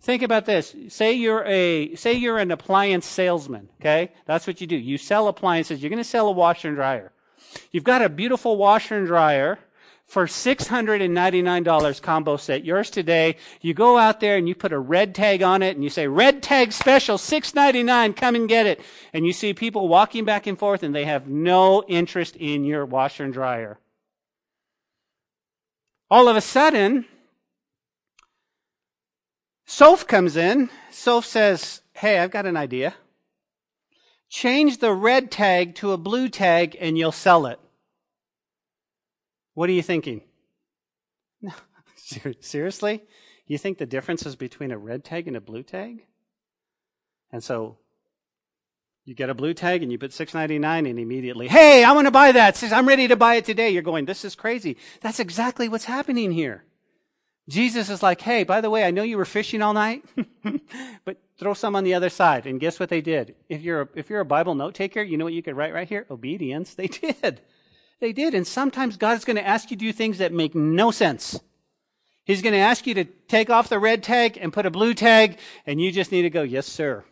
[0.00, 0.74] Think about this.
[0.88, 4.12] Say you're a, say you're an appliance salesman, okay?
[4.26, 4.76] That's what you do.
[4.76, 5.82] You sell appliances.
[5.82, 7.12] You're going to sell a washer and dryer.
[7.70, 9.58] You've got a beautiful washer and dryer
[10.04, 12.64] for $699 combo set.
[12.64, 13.36] Yours today.
[13.60, 16.06] You go out there and you put a red tag on it and you say,
[16.06, 18.80] red tag special, 699, come and get it.
[19.12, 22.84] And you see people walking back and forth and they have no interest in your
[22.84, 23.78] washer and dryer.
[26.10, 27.06] All of a sudden,
[29.64, 30.70] Soph comes in.
[30.90, 32.94] Soph says, hey, I've got an idea.
[34.28, 37.60] Change the red tag to a blue tag and you'll sell it.
[39.54, 40.22] What are you thinking?
[41.44, 41.52] No,
[42.40, 43.02] Seriously?
[43.46, 46.06] You think the difference is between a red tag and a blue tag?
[47.32, 47.78] And so
[49.04, 52.12] you get a blue tag and you put 699 and immediately, hey, I want to
[52.12, 52.62] buy that.
[52.72, 53.70] I'm ready to buy it today.
[53.70, 54.76] You're going, this is crazy.
[55.00, 56.64] That's exactly what's happening here.
[57.48, 60.04] Jesus is like, hey, by the way, I know you were fishing all night,
[61.04, 62.46] but throw some on the other side.
[62.46, 63.34] And guess what they did?
[63.48, 65.74] If you're a, if you're a Bible note taker, you know what you could write
[65.74, 66.06] right here?
[66.10, 66.74] Obedience.
[66.82, 67.40] They did.
[68.00, 68.34] They did.
[68.34, 71.40] And sometimes God's going to ask you to do things that make no sense.
[72.24, 74.94] He's going to ask you to take off the red tag and put a blue
[74.94, 77.04] tag, and you just need to go, yes, sir.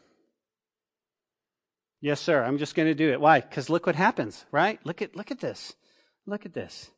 [2.01, 2.43] Yes, sir.
[2.43, 3.21] I'm just going to do it.
[3.21, 3.41] Why?
[3.41, 4.79] Because look what happens, right?
[4.85, 5.75] Look at, look at this.
[6.27, 6.91] Look at this.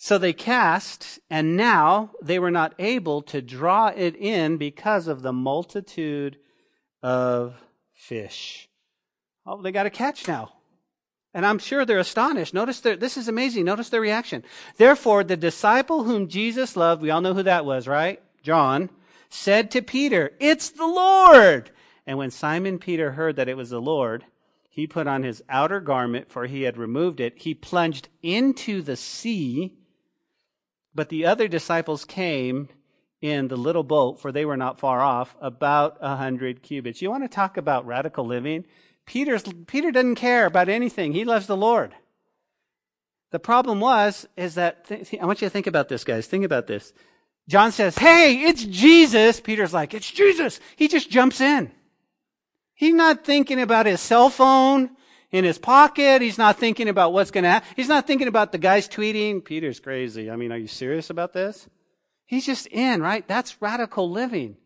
[0.00, 5.22] So they cast, and now they were not able to draw it in because of
[5.22, 6.38] the multitude
[7.02, 8.68] of fish.
[9.44, 10.52] Oh, they got a catch now.
[11.34, 12.54] And I'm sure they're astonished.
[12.54, 13.64] Notice their, this is amazing.
[13.64, 14.44] Notice their reaction.
[14.76, 18.22] Therefore, the disciple whom Jesus loved, we all know who that was, right?
[18.42, 18.90] John,
[19.28, 21.70] said to Peter, It's the Lord.
[22.06, 24.24] And when Simon Peter heard that it was the Lord,
[24.70, 27.34] he put on his outer garment, for he had removed it.
[27.38, 29.74] He plunged into the sea.
[30.94, 32.68] But the other disciples came
[33.20, 37.02] in the little boat, for they were not far off, about a hundred cubits.
[37.02, 38.64] You want to talk about radical living?
[39.06, 41.12] Peter's, Peter doesn't care about anything.
[41.12, 41.94] He loves the Lord.
[43.30, 46.26] The problem was, is that, th- I want you to think about this, guys.
[46.26, 46.92] Think about this.
[47.48, 49.40] John says, Hey, it's Jesus.
[49.40, 50.60] Peter's like, It's Jesus.
[50.76, 51.70] He just jumps in.
[52.74, 54.90] He's not thinking about his cell phone
[55.30, 56.22] in his pocket.
[56.22, 57.68] He's not thinking about what's going to happen.
[57.76, 60.30] He's not thinking about the guys tweeting, Peter's crazy.
[60.30, 61.68] I mean, are you serious about this?
[62.26, 63.26] He's just in, right?
[63.26, 64.56] That's radical living.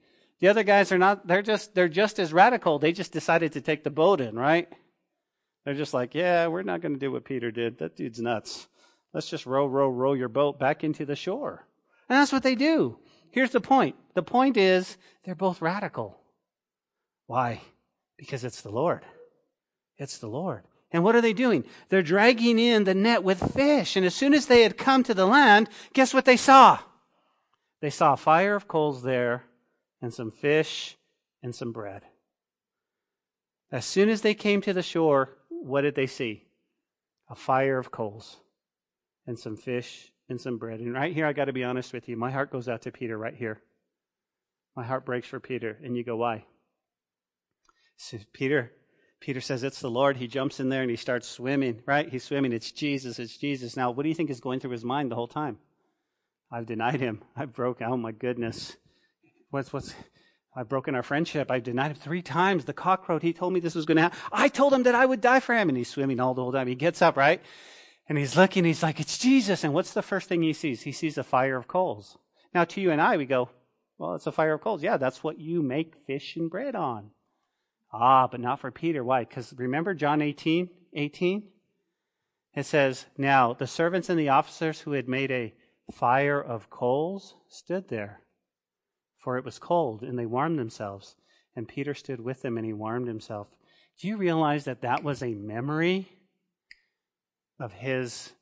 [0.40, 2.78] The other guys are not, they're just, they're just as radical.
[2.78, 4.68] They just decided to take the boat in, right?
[5.64, 7.78] They're just like, yeah, we're not going to do what Peter did.
[7.78, 8.66] That dude's nuts.
[9.14, 11.66] Let's just row, row, row your boat back into the shore.
[12.08, 12.98] And that's what they do.
[13.30, 13.94] Here's the point.
[14.14, 16.18] The point is they're both radical.
[17.26, 17.60] Why?
[18.18, 19.04] Because it's the Lord.
[19.98, 20.64] It's the Lord.
[20.92, 21.64] And what are they doing?
[21.88, 23.96] They're dragging in the net with fish.
[23.96, 26.78] And as soon as they had come to the land, guess what they saw?
[27.80, 29.44] They saw a fire of coals there
[30.00, 30.96] and some fish
[31.42, 32.02] and some bread.
[33.70, 36.44] As soon as they came to the shore, what did they see?
[37.30, 38.36] A fire of coals
[39.26, 40.80] and some fish and some bread.
[40.80, 42.16] And right here, I got to be honest with you.
[42.16, 43.62] My heart goes out to Peter right here.
[44.76, 45.78] My heart breaks for Peter.
[45.82, 46.44] And you go, why?
[47.96, 48.72] So Peter,
[49.22, 50.16] Peter says, It's the Lord.
[50.16, 52.08] He jumps in there and he starts swimming, right?
[52.08, 52.52] He's swimming.
[52.52, 53.20] It's Jesus.
[53.20, 53.76] It's Jesus.
[53.76, 55.58] Now, what do you think is going through his mind the whole time?
[56.50, 57.22] I've denied him.
[57.36, 57.80] I've broke.
[57.80, 58.76] Oh, my goodness.
[59.50, 59.94] What's, what's,
[60.56, 61.52] I've broken our friendship.
[61.52, 62.64] I've denied him three times.
[62.64, 63.22] The cock crowed.
[63.22, 64.18] He told me this was going to happen.
[64.32, 65.68] I told him that I would die for him.
[65.68, 66.66] And he's swimming all the whole time.
[66.66, 67.40] He gets up, right?
[68.08, 68.64] And he's looking.
[68.64, 69.62] He's like, it's Jesus.
[69.62, 70.82] And what's the first thing he sees?
[70.82, 72.18] He sees a fire of coals.
[72.52, 73.50] Now, to you and I, we go,
[73.98, 74.82] well, it's a fire of coals.
[74.82, 77.12] Yeah, that's what you make fish and bread on.
[77.92, 79.04] Ah, but not for Peter.
[79.04, 79.24] Why?
[79.24, 81.42] Because remember John 18, 18?
[82.54, 85.54] It says, Now the servants and the officers who had made a
[85.92, 88.20] fire of coals stood there,
[89.18, 91.16] for it was cold, and they warmed themselves.
[91.54, 93.48] And Peter stood with them, and he warmed himself.
[94.00, 96.08] Do you realize that that was a memory
[97.60, 98.32] of his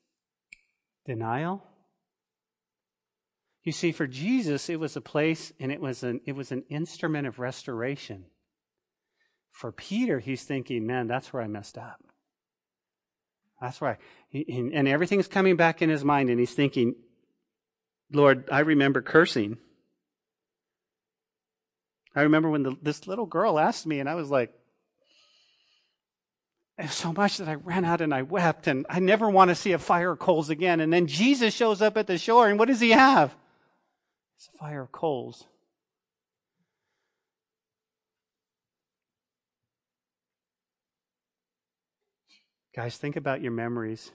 [1.04, 1.64] denial?
[3.64, 6.64] You see, for Jesus, it was a place and it was an, it was an
[6.70, 8.24] instrument of restoration.
[9.50, 12.00] For Peter, he's thinking, man, that's where I messed up.
[13.60, 13.98] That's right.
[14.32, 16.94] And everything's coming back in his mind, and he's thinking,
[18.10, 19.58] Lord, I remember cursing.
[22.14, 24.52] I remember when the, this little girl asked me, and I was like,
[26.88, 29.72] so much that I ran out and I wept, and I never want to see
[29.72, 30.80] a fire of coals again.
[30.80, 33.36] And then Jesus shows up at the shore, and what does he have?
[34.36, 35.44] It's a fire of coals.
[42.74, 44.12] Guys, think about your memories.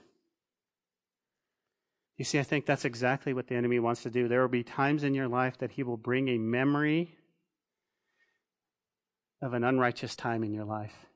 [2.16, 4.26] You see, I think that's exactly what the enemy wants to do.
[4.26, 7.14] There will be times in your life that he will bring a memory
[9.42, 11.06] of an unrighteous time in your life,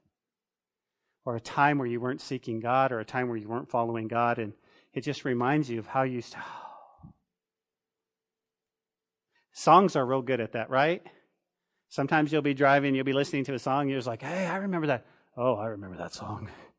[1.24, 4.08] or a time where you weren't seeking God, or a time where you weren't following
[4.08, 4.52] God, and
[4.92, 6.38] it just reminds you of how you used to.
[9.52, 11.02] Songs are real good at that, right?
[11.88, 14.46] Sometimes you'll be driving, you'll be listening to a song, and you're just like, hey,
[14.46, 15.06] I remember that.
[15.34, 16.50] Oh, I remember that song.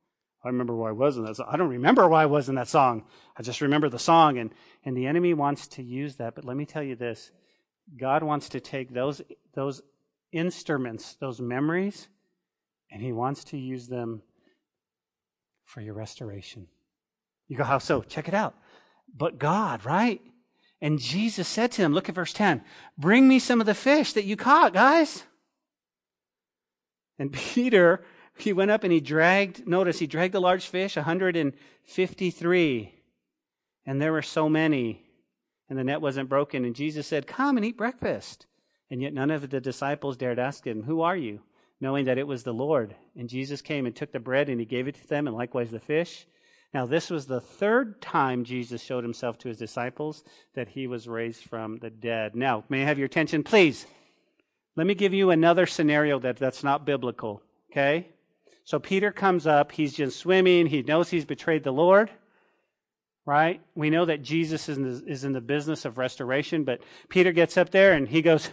[0.44, 1.48] I remember where I was in that song.
[1.50, 3.04] I don't remember why I was in that song.
[3.38, 4.40] I just remember the song.
[4.40, 4.52] And,
[4.84, 6.34] and the enemy wants to use that.
[6.34, 7.32] But let me tell you this
[7.98, 9.22] God wants to take those,
[9.54, 9.82] those
[10.32, 12.08] instruments, those memories,
[12.92, 14.24] and he wants to use them
[15.64, 16.68] for your restoration.
[17.48, 18.02] You go, how so?
[18.02, 18.56] Check it out.
[19.16, 20.22] But God, right?
[20.82, 22.64] And Jesus said to them, look at verse 10,
[22.98, 25.24] bring me some of the fish that you caught, guys.
[27.20, 28.04] And Peter
[28.44, 32.96] he went up and he dragged, notice, he dragged a large fish, 153.
[33.86, 35.04] And there were so many,
[35.70, 36.66] and the net wasn't broken.
[36.66, 38.46] And Jesus said, Come and eat breakfast.
[38.90, 41.42] And yet none of the disciples dared ask him, Who are you?
[41.82, 42.96] knowing that it was the Lord.
[43.18, 45.72] And Jesus came and took the bread and he gave it to them, and likewise
[45.72, 46.28] the fish.
[46.74, 50.24] Now, this was the third time Jesus showed himself to his disciples
[50.54, 52.34] that he was raised from the dead.
[52.34, 53.88] Now, may I have your attention, please?
[54.78, 58.08] Let me give you another scenario that, that's not biblical, okay?
[58.64, 59.72] So Peter comes up.
[59.72, 60.68] He's just swimming.
[60.68, 62.12] He knows he's betrayed the Lord.
[63.26, 63.62] Right?
[63.76, 67.32] We know that Jesus is in, the, is in the business of restoration, but Peter
[67.32, 68.50] gets up there and he goes,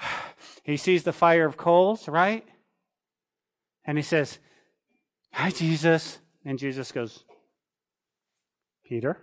[0.64, 2.44] he sees the fire of coals, right?
[3.84, 4.38] And he says,
[5.32, 6.18] Hi, Jesus.
[6.44, 7.24] And Jesus goes,
[8.84, 9.18] Peter?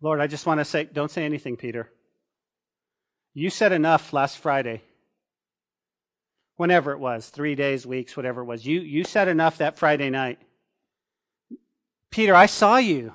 [0.00, 1.90] Lord, I just want to say, don't say anything, Peter.
[3.34, 4.82] You said enough last Friday
[6.62, 8.64] whenever it was, three days, weeks, whatever it was.
[8.64, 10.38] You, you said enough that Friday night.
[12.12, 13.14] Peter, I saw you.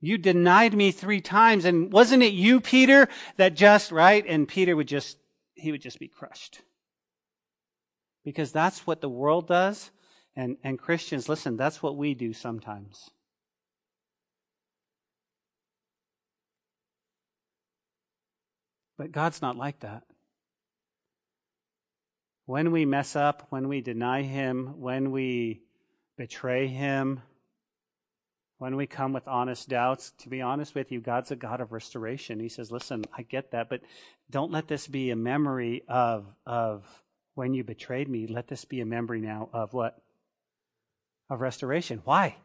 [0.00, 1.66] You denied me three times.
[1.66, 4.24] And wasn't it you, Peter, that just, right?
[4.26, 5.18] And Peter would just,
[5.54, 6.62] he would just be crushed.
[8.24, 9.90] Because that's what the world does.
[10.34, 13.10] And, and Christians, listen, that's what we do sometimes.
[18.96, 20.04] But God's not like that.
[22.46, 25.62] When we mess up, when we deny Him, when we
[26.16, 27.22] betray Him,
[28.58, 31.72] when we come with honest doubts, to be honest with you, God's a God of
[31.72, 32.40] restoration.
[32.40, 33.80] He says, listen, I get that, but
[34.30, 36.84] don't let this be a memory of, of
[37.34, 38.26] when you betrayed me.
[38.26, 40.00] Let this be a memory now of what?
[41.30, 42.02] Of restoration.
[42.04, 42.36] Why?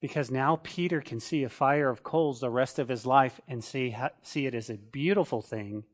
[0.00, 3.62] Because now Peter can see a fire of coals the rest of his life and
[3.62, 5.84] see, see it as a beautiful thing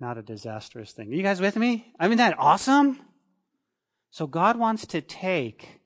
[0.00, 1.10] not a disastrous thing.
[1.10, 1.92] Are you guys with me?
[1.98, 3.00] I mean, that awesome?
[4.10, 5.80] So God wants to take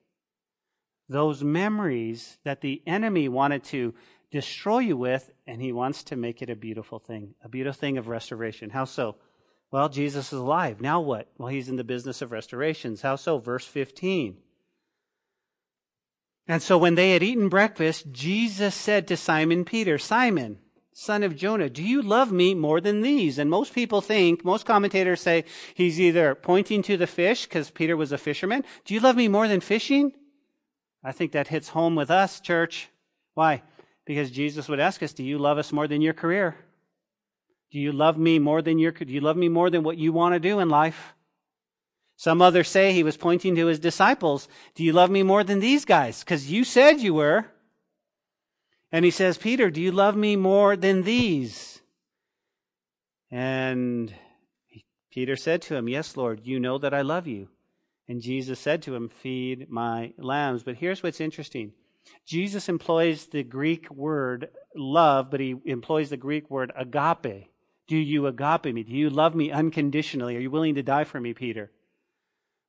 [1.09, 3.95] those memories that the enemy wanted to
[4.31, 7.99] destroy you with, and he wants to make it a beautiful thing, a beautiful thing
[7.99, 8.71] of restoration.
[8.71, 9.17] How so?
[9.71, 10.81] Well, Jesus is alive.
[10.81, 11.29] Now what?
[11.39, 13.03] Well, he's in the business of restorations.
[13.03, 13.39] How so?
[13.39, 14.37] Verse 15.
[16.49, 20.59] And so when they had eaten breakfast, Jesus said to Simon Peter, Simon,
[20.93, 23.39] son of Jonah, do you love me more than these?
[23.39, 27.97] And most people think, most commentators say he's either pointing to the fish because Peter
[27.97, 28.65] was a fisherman.
[28.85, 30.13] Do you love me more than fishing?
[31.03, 32.89] I think that hits home with us, church.
[33.35, 33.63] Why?
[34.05, 36.57] Because Jesus would ask us, Do you love us more than your career?
[37.71, 40.13] Do you love me more than your do you love me more than what you
[40.13, 41.15] want to do in life?
[42.17, 44.47] Some others say he was pointing to his disciples.
[44.75, 46.21] Do you love me more than these guys?
[46.21, 47.47] Because you said you were.
[48.93, 51.81] And he says, Peter, do you love me more than these?
[53.31, 54.15] And
[55.11, 57.49] Peter said to him, Yes, Lord, you know that I love you.
[58.07, 60.63] And Jesus said to him, Feed my lambs.
[60.63, 61.73] But here's what's interesting
[62.27, 67.49] Jesus employs the Greek word love, but he employs the Greek word agape.
[67.89, 68.83] Do you agape me?
[68.83, 70.37] Do you love me unconditionally?
[70.37, 71.71] Are you willing to die for me, Peter?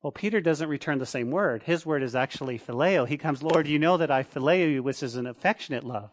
[0.03, 1.63] Well, Peter doesn't return the same word.
[1.63, 3.07] His word is actually phileo.
[3.07, 6.11] He comes, Lord, you know that I phileo you, which is an affectionate love.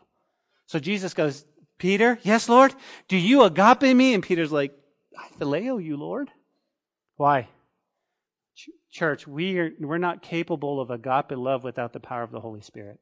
[0.67, 1.45] So Jesus goes,
[1.77, 2.73] Peter, yes, Lord,
[3.09, 4.15] do you agape me?
[4.15, 4.73] And Peter's like,
[5.19, 6.31] I phileo you, Lord.
[7.17, 7.49] Why?
[8.93, 12.61] Church, we are, we're not capable of agape love without the power of the Holy
[12.61, 13.01] Spirit.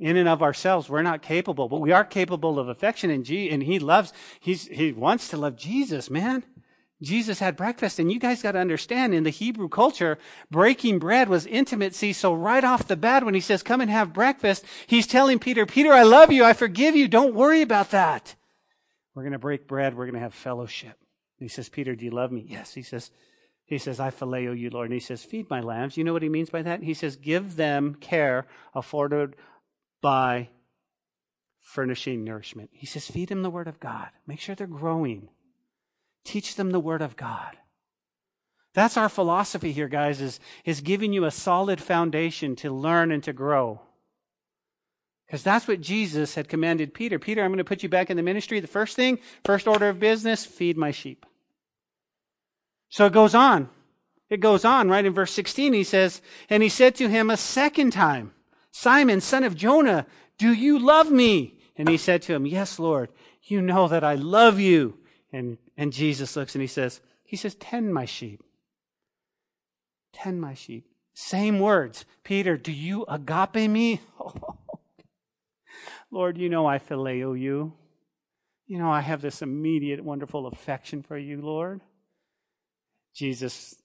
[0.00, 3.48] In and of ourselves, we're not capable, but we are capable of affection and G,
[3.48, 6.42] and he loves, he's, he wants to love Jesus, man.
[7.02, 10.18] Jesus had breakfast, and you guys got to understand in the Hebrew culture,
[10.50, 12.12] breaking bread was intimacy.
[12.12, 15.66] So right off the bat, when he says, come and have breakfast, he's telling Peter,
[15.66, 16.44] Peter, I love you.
[16.44, 17.08] I forgive you.
[17.08, 18.36] Don't worry about that.
[19.14, 19.96] We're going to break bread.
[19.96, 20.96] We're going to have fellowship.
[21.40, 22.46] And he says, Peter, do you love me?
[22.48, 22.74] Yes.
[22.74, 23.10] He says,
[23.64, 24.86] he says, I phileo you, Lord.
[24.86, 25.96] And he says, feed my lambs.
[25.96, 26.82] You know what he means by that?
[26.82, 29.34] He says, give them care afforded
[30.00, 30.50] by
[31.58, 32.70] furnishing nourishment.
[32.72, 34.10] He says, feed them the word of God.
[34.26, 35.28] Make sure they're growing.
[36.24, 37.56] Teach them the word of God.
[38.74, 43.22] That's our philosophy here, guys, is, is giving you a solid foundation to learn and
[43.24, 43.80] to grow.
[45.26, 47.18] Because that's what Jesus had commanded Peter.
[47.18, 48.60] Peter, I'm going to put you back in the ministry.
[48.60, 51.26] The first thing, first order of business, feed my sheep.
[52.88, 53.68] So it goes on.
[54.28, 55.04] It goes on, right?
[55.04, 58.32] In verse 16, he says, And he said to him a second time,
[58.70, 60.06] Simon, son of Jonah,
[60.38, 61.58] do you love me?
[61.76, 63.10] And he said to him, Yes, Lord,
[63.42, 64.98] you know that I love you.
[65.32, 68.42] And, and Jesus looks and he says, He says, Tend my sheep.
[70.12, 70.86] Tend my sheep.
[71.14, 72.04] Same words.
[72.24, 74.00] Peter, do you agape me?
[76.10, 77.72] Lord, you know I phileo you.
[78.66, 81.80] You know I have this immediate wonderful affection for you, Lord.
[83.14, 83.76] Jesus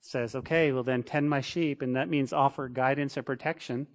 [0.00, 3.86] says, okay, well then tend my sheep, and that means offer guidance and protection.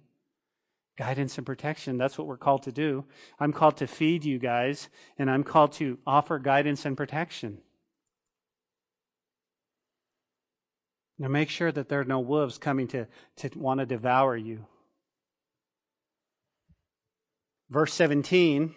[0.96, 3.04] Guidance and protection, that's what we're called to do.
[3.40, 4.88] I'm called to feed you guys,
[5.18, 7.58] and I'm called to offer guidance and protection.
[11.18, 14.66] Now make sure that there are no wolves coming to, to want to devour you.
[17.70, 18.74] Verse 17,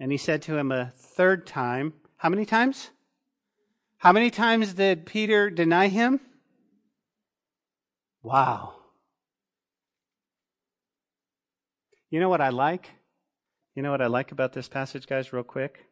[0.00, 2.90] and he said to him a third time, How many times?
[3.98, 6.20] How many times did Peter deny him?
[8.22, 8.74] Wow.
[12.10, 12.90] You know what I like?
[13.74, 15.86] You know what I like about this passage, guys, real quick?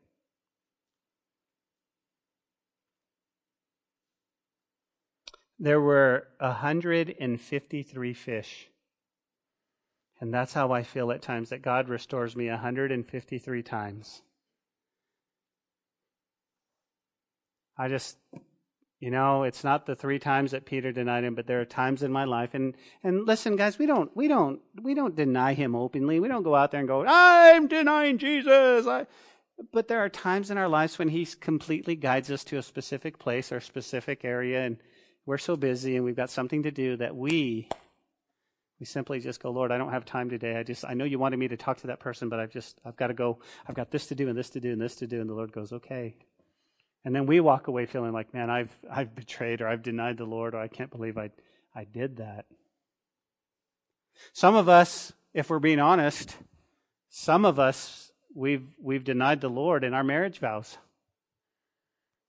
[5.59, 8.69] There were 153 fish.
[10.21, 14.23] And that's how I feel at times that God restores me 153 times.
[17.77, 18.17] I just,
[19.05, 22.03] you know, it's not the three times that Peter denied him, but there are times
[22.03, 22.55] in my life.
[22.55, 26.21] And, and listen, guys, we don't, we don't, we don't deny him openly.
[26.21, 28.87] We don't go out there and go, I'm denying Jesus.
[28.87, 29.07] I,
[29.75, 33.19] but there are times in our lives when he completely guides us to a specific
[33.19, 34.79] place or specific area and
[35.27, 37.69] we're so busy and we've got something to do that we
[38.81, 40.57] we simply just go, Lord, I don't have time today.
[40.57, 42.81] I just I know you wanted me to talk to that person, but I've just
[42.87, 43.39] I've got to go.
[43.69, 45.21] I've got this to do and this to do and this to do.
[45.21, 46.17] And the Lord goes, Okay.
[47.05, 50.25] And then we walk away feeling like, man, I've I've betrayed or I've denied the
[50.25, 51.31] Lord or I can't believe I
[51.75, 52.47] I did that.
[54.33, 56.37] Some of us, if we're being honest,
[57.09, 60.79] some of us we've we've denied the Lord in our marriage vows.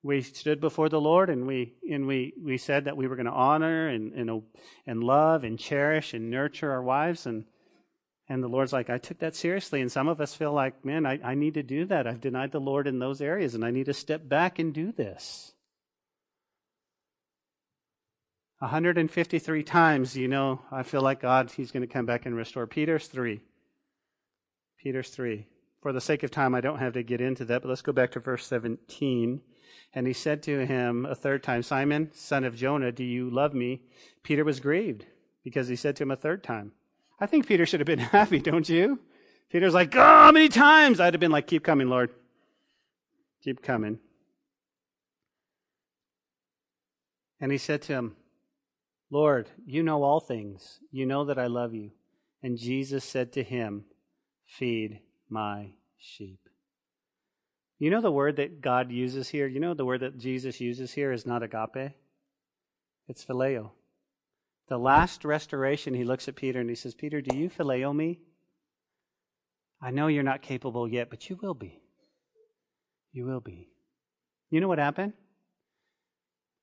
[0.03, 3.25] We stood before the Lord and we and we, we said that we were going
[3.25, 4.43] to honor and, and
[4.85, 7.45] and love and cherish and nurture our wives and
[8.27, 9.81] and the Lord's like, I took that seriously.
[9.81, 12.07] And some of us feel like, man, I, I need to do that.
[12.07, 14.91] I've denied the Lord in those areas, and I need to step back and do
[14.91, 15.53] this.
[18.59, 22.65] 153 times, you know, I feel like God, He's going to come back and restore.
[22.65, 23.41] Peter's 3.
[24.81, 25.45] Peter's 3.
[25.81, 27.91] For the sake of time, I don't have to get into that, but let's go
[27.91, 29.41] back to verse 17.
[29.93, 33.53] And he said to him a third time, Simon, son of Jonah, do you love
[33.53, 33.83] me?
[34.23, 35.05] Peter was grieved
[35.43, 36.71] because he said to him a third time,
[37.19, 38.99] I think Peter should have been happy, don't you?
[39.49, 40.99] Peter's like, oh, how many times?
[40.99, 42.09] I'd have been like, keep coming, Lord.
[43.43, 43.99] Keep coming.
[47.39, 48.15] And he said to him,
[49.11, 50.79] Lord, you know all things.
[50.91, 51.91] You know that I love you.
[52.41, 53.85] And Jesus said to him,
[54.45, 54.99] Feed
[55.29, 56.49] my sheep.
[57.77, 59.47] You know the word that God uses here?
[59.47, 61.93] You know the word that Jesus uses here is not agape?
[63.07, 63.71] It's phileo.
[64.67, 68.19] The last restoration, he looks at Peter and he says, Peter, do you phileo me?
[69.81, 71.81] I know you're not capable yet, but you will be.
[73.11, 73.69] You will be.
[74.49, 75.13] You know what happened?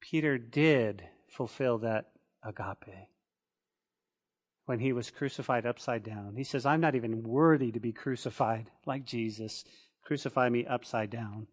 [0.00, 2.10] Peter did fulfill that
[2.44, 3.08] agape
[4.66, 6.34] when he was crucified upside down.
[6.36, 9.64] He says, I'm not even worthy to be crucified like Jesus.
[10.04, 11.46] Crucify me upside down.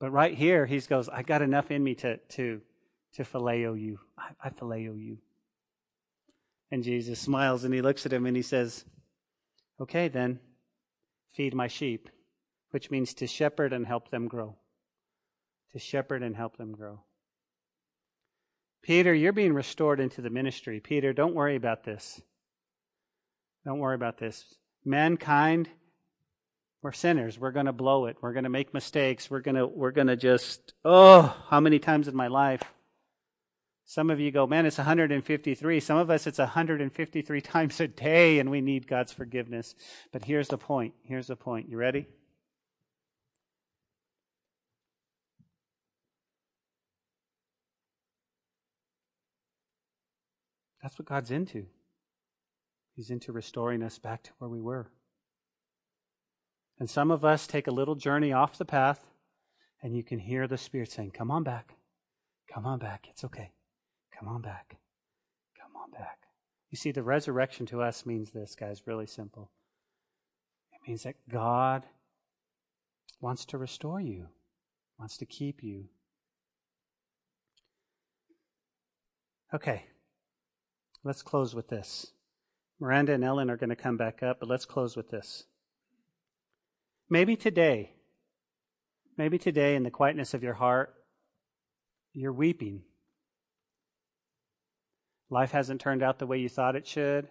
[0.00, 2.60] But right here, he goes, I got enough in me to, to,
[3.14, 3.98] to phileo you.
[4.16, 5.18] I, I phileo you.
[6.70, 8.84] And Jesus smiles and he looks at him and he says,
[9.80, 10.40] Okay, then,
[11.32, 12.08] feed my sheep,
[12.70, 14.56] which means to shepherd and help them grow.
[15.72, 17.00] To shepherd and help them grow.
[18.82, 20.80] Peter, you're being restored into the ministry.
[20.80, 22.20] Peter, don't worry about this.
[23.64, 24.56] Don't worry about this.
[24.84, 25.68] Mankind,
[26.82, 27.38] we're sinners.
[27.38, 28.16] We're going to blow it.
[28.20, 29.30] We're going to make mistakes.
[29.30, 32.62] We're going to we're going to just oh, how many times in my life
[33.88, 35.80] some of you go, man, it's 153.
[35.80, 39.74] Some of us, it's 153 times a day, and we need God's forgiveness.
[40.12, 40.92] But here's the point.
[41.04, 41.70] Here's the point.
[41.70, 42.06] You ready?
[50.82, 51.64] That's what God's into.
[52.94, 54.90] He's into restoring us back to where we were.
[56.78, 59.08] And some of us take a little journey off the path,
[59.82, 61.76] and you can hear the Spirit saying, Come on back.
[62.52, 63.06] Come on back.
[63.10, 63.52] It's okay.
[64.18, 64.76] Come on back.
[65.60, 66.18] Come on back.
[66.70, 69.52] You see, the resurrection to us means this, guys, really simple.
[70.72, 71.84] It means that God
[73.20, 74.26] wants to restore you,
[74.98, 75.84] wants to keep you.
[79.54, 79.86] Okay,
[81.04, 82.12] let's close with this.
[82.80, 85.44] Miranda and Ellen are going to come back up, but let's close with this.
[87.08, 87.92] Maybe today,
[89.16, 90.94] maybe today in the quietness of your heart,
[92.12, 92.82] you're weeping
[95.30, 97.28] Life hasn't turned out the way you thought it should.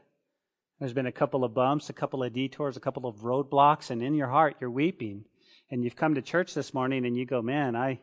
[0.79, 4.03] There's been a couple of bumps, a couple of detours, a couple of roadblocks, and
[4.03, 5.25] in your heart you're weeping.
[5.71, 7.99] And you've come to church this morning and you go, man, I,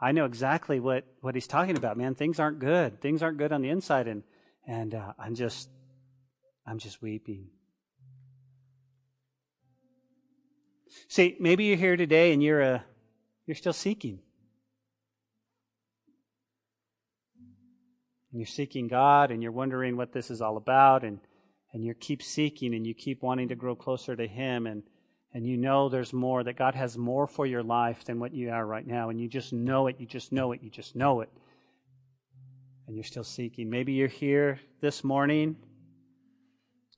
[0.00, 2.14] I know exactly what, what he's talking about, man.
[2.14, 3.00] Things aren't good.
[3.00, 4.06] Things aren't good on the inside.
[4.06, 4.22] And,
[4.66, 5.68] and uh, I'm just,
[6.66, 7.48] I'm just weeping.
[11.08, 12.80] See, maybe you're here today and you're, uh,
[13.46, 14.20] you're still seeking.
[18.30, 21.20] And you're seeking God and you're wondering what this is all about and
[21.72, 24.82] and you keep seeking and you keep wanting to grow closer to him and
[25.34, 28.50] and you know there's more that God has more for your life than what you
[28.50, 31.20] are right now and you just know it you just know it you just know
[31.20, 31.30] it.
[32.86, 33.68] And you're still seeking.
[33.68, 35.56] Maybe you're here this morning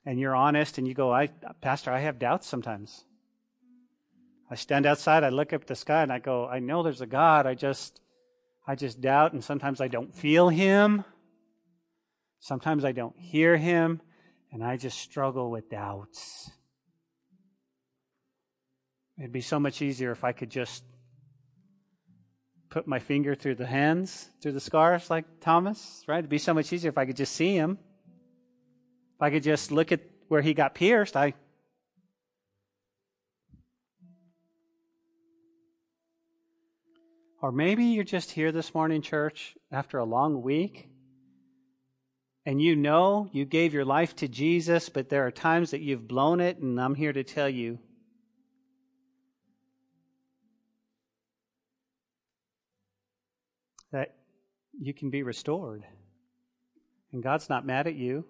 [0.07, 1.29] and you're honest and you go I
[1.61, 3.05] pastor I have doubts sometimes.
[4.51, 7.07] I stand outside I look up the sky and I go I know there's a
[7.07, 8.01] God I just
[8.67, 11.05] I just doubt and sometimes I don't feel him
[12.41, 14.01] Sometimes I don't hear him,
[14.51, 16.51] and I just struggle with doubts.
[19.19, 20.83] It'd be so much easier if I could just
[22.71, 26.19] put my finger through the hands, through the scars, like Thomas, right?
[26.19, 27.79] It'd be so much easier if I could just see him.
[29.17, 31.35] If I could just look at where he got pierced, I.
[37.43, 40.90] Or maybe you're just here this morning, church, after a long week,
[42.47, 46.09] and you know you gave your life to Jesus, but there are times that you've
[46.09, 47.79] blown it, and I'm here to tell you
[53.93, 54.15] that
[54.79, 55.85] you can be restored.
[57.13, 58.25] And God's not mad at you.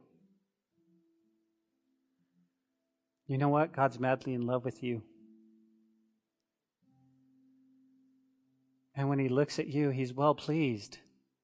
[3.27, 3.73] You know what?
[3.73, 5.03] God's madly in love with you.
[8.97, 10.99] And when He looks at you, He's well pleased.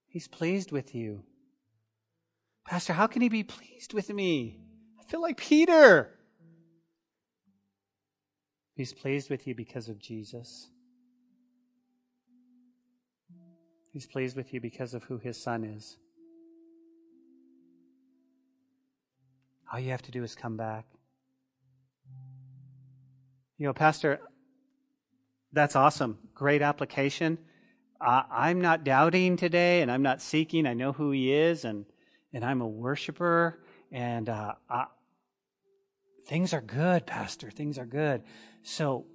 [0.09, 1.23] He's pleased with you.
[2.67, 4.59] Pastor, how can he be pleased with me?
[4.99, 6.11] I feel like Peter.
[8.75, 10.69] He's pleased with you because of Jesus.
[13.93, 15.97] He's pleased with you because of who his son is.
[19.73, 20.85] All you have to do is come back.
[23.59, 24.21] You know, Pastor,
[25.53, 26.19] that's awesome.
[26.35, 27.39] Great application.
[27.99, 30.67] Uh, I'm not doubting today and I'm not seeking.
[30.67, 31.87] I know who he is and
[32.37, 33.59] and I'm a worshiper,
[33.91, 34.84] and uh, I,
[36.26, 37.51] things are good, Pastor.
[37.51, 38.24] Things are good.
[38.62, 39.07] So,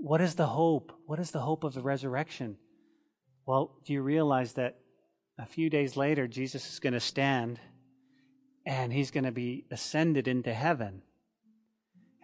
[0.00, 0.90] what is the hope?
[1.04, 2.56] What is the hope of the resurrection?
[3.44, 4.78] Well, do you realize that
[5.38, 7.60] a few days later, Jesus is going to stand
[8.64, 11.02] and he's going to be ascended into heaven.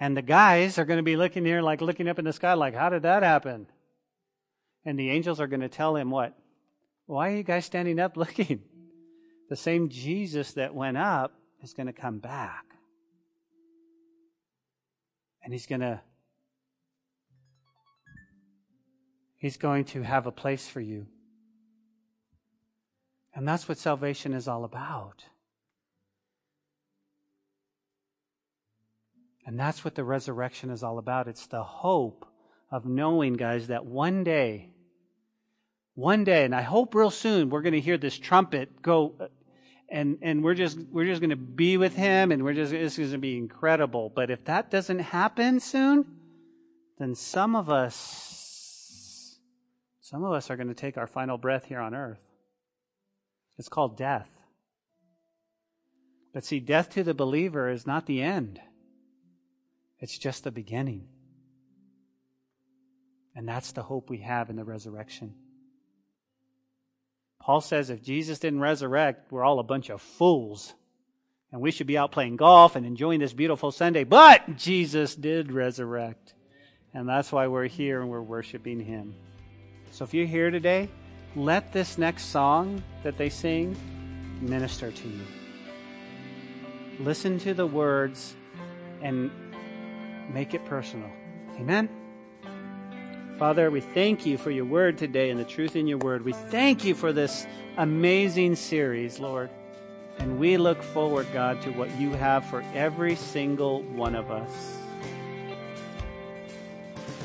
[0.01, 2.55] And the guys are going to be looking here, like looking up in the sky,
[2.55, 3.67] like, how did that happen?
[4.83, 6.39] And the angels are going to tell him what?
[7.05, 8.63] Why are you guys standing up looking?
[9.49, 12.65] The same Jesus that went up is going to come back.
[15.43, 16.01] And he's going to
[19.39, 21.07] He's going to have a place for you.
[23.33, 25.25] And that's what salvation is all about.
[29.47, 31.29] And that's what the resurrection is all about.
[31.29, 32.27] It's the hope
[32.71, 34.71] of knowing, guys, that one day,
[35.95, 39.31] one day, and I hope real soon, we're going to hear this trumpet go,
[39.89, 42.99] and and we're just we're just going to be with him, and we're just this
[42.99, 44.11] is going to be incredible.
[44.15, 46.05] But if that doesn't happen soon,
[46.99, 49.39] then some of us,
[50.01, 52.27] some of us are going to take our final breath here on earth.
[53.59, 54.29] It's called death.
[56.33, 58.61] But see, death to the believer is not the end.
[59.99, 61.09] It's just the beginning.
[63.35, 65.35] And that's the hope we have in the resurrection.
[67.41, 70.75] Paul says if Jesus didn't resurrect, we're all a bunch of fools.
[71.51, 74.05] And we should be out playing golf and enjoying this beautiful Sunday.
[74.05, 76.35] But Jesus did resurrect.
[76.93, 79.15] And that's why we're here and we're worshiping Him.
[79.91, 80.91] So if you're here today,
[81.37, 83.77] let this next song that they sing
[84.41, 85.25] minister to you.
[87.01, 88.35] Listen to the words
[89.03, 89.31] and
[90.33, 91.11] make it personal.
[91.57, 91.89] Amen.
[93.39, 96.25] Father, we thank you for your word today and the truth in your word.
[96.25, 99.49] We thank you for this amazing series, Lord.
[100.19, 104.79] And we look forward, God, to what you have for every single one of us.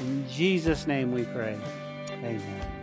[0.01, 1.57] In Jesus' name we pray.
[2.11, 2.82] Amen.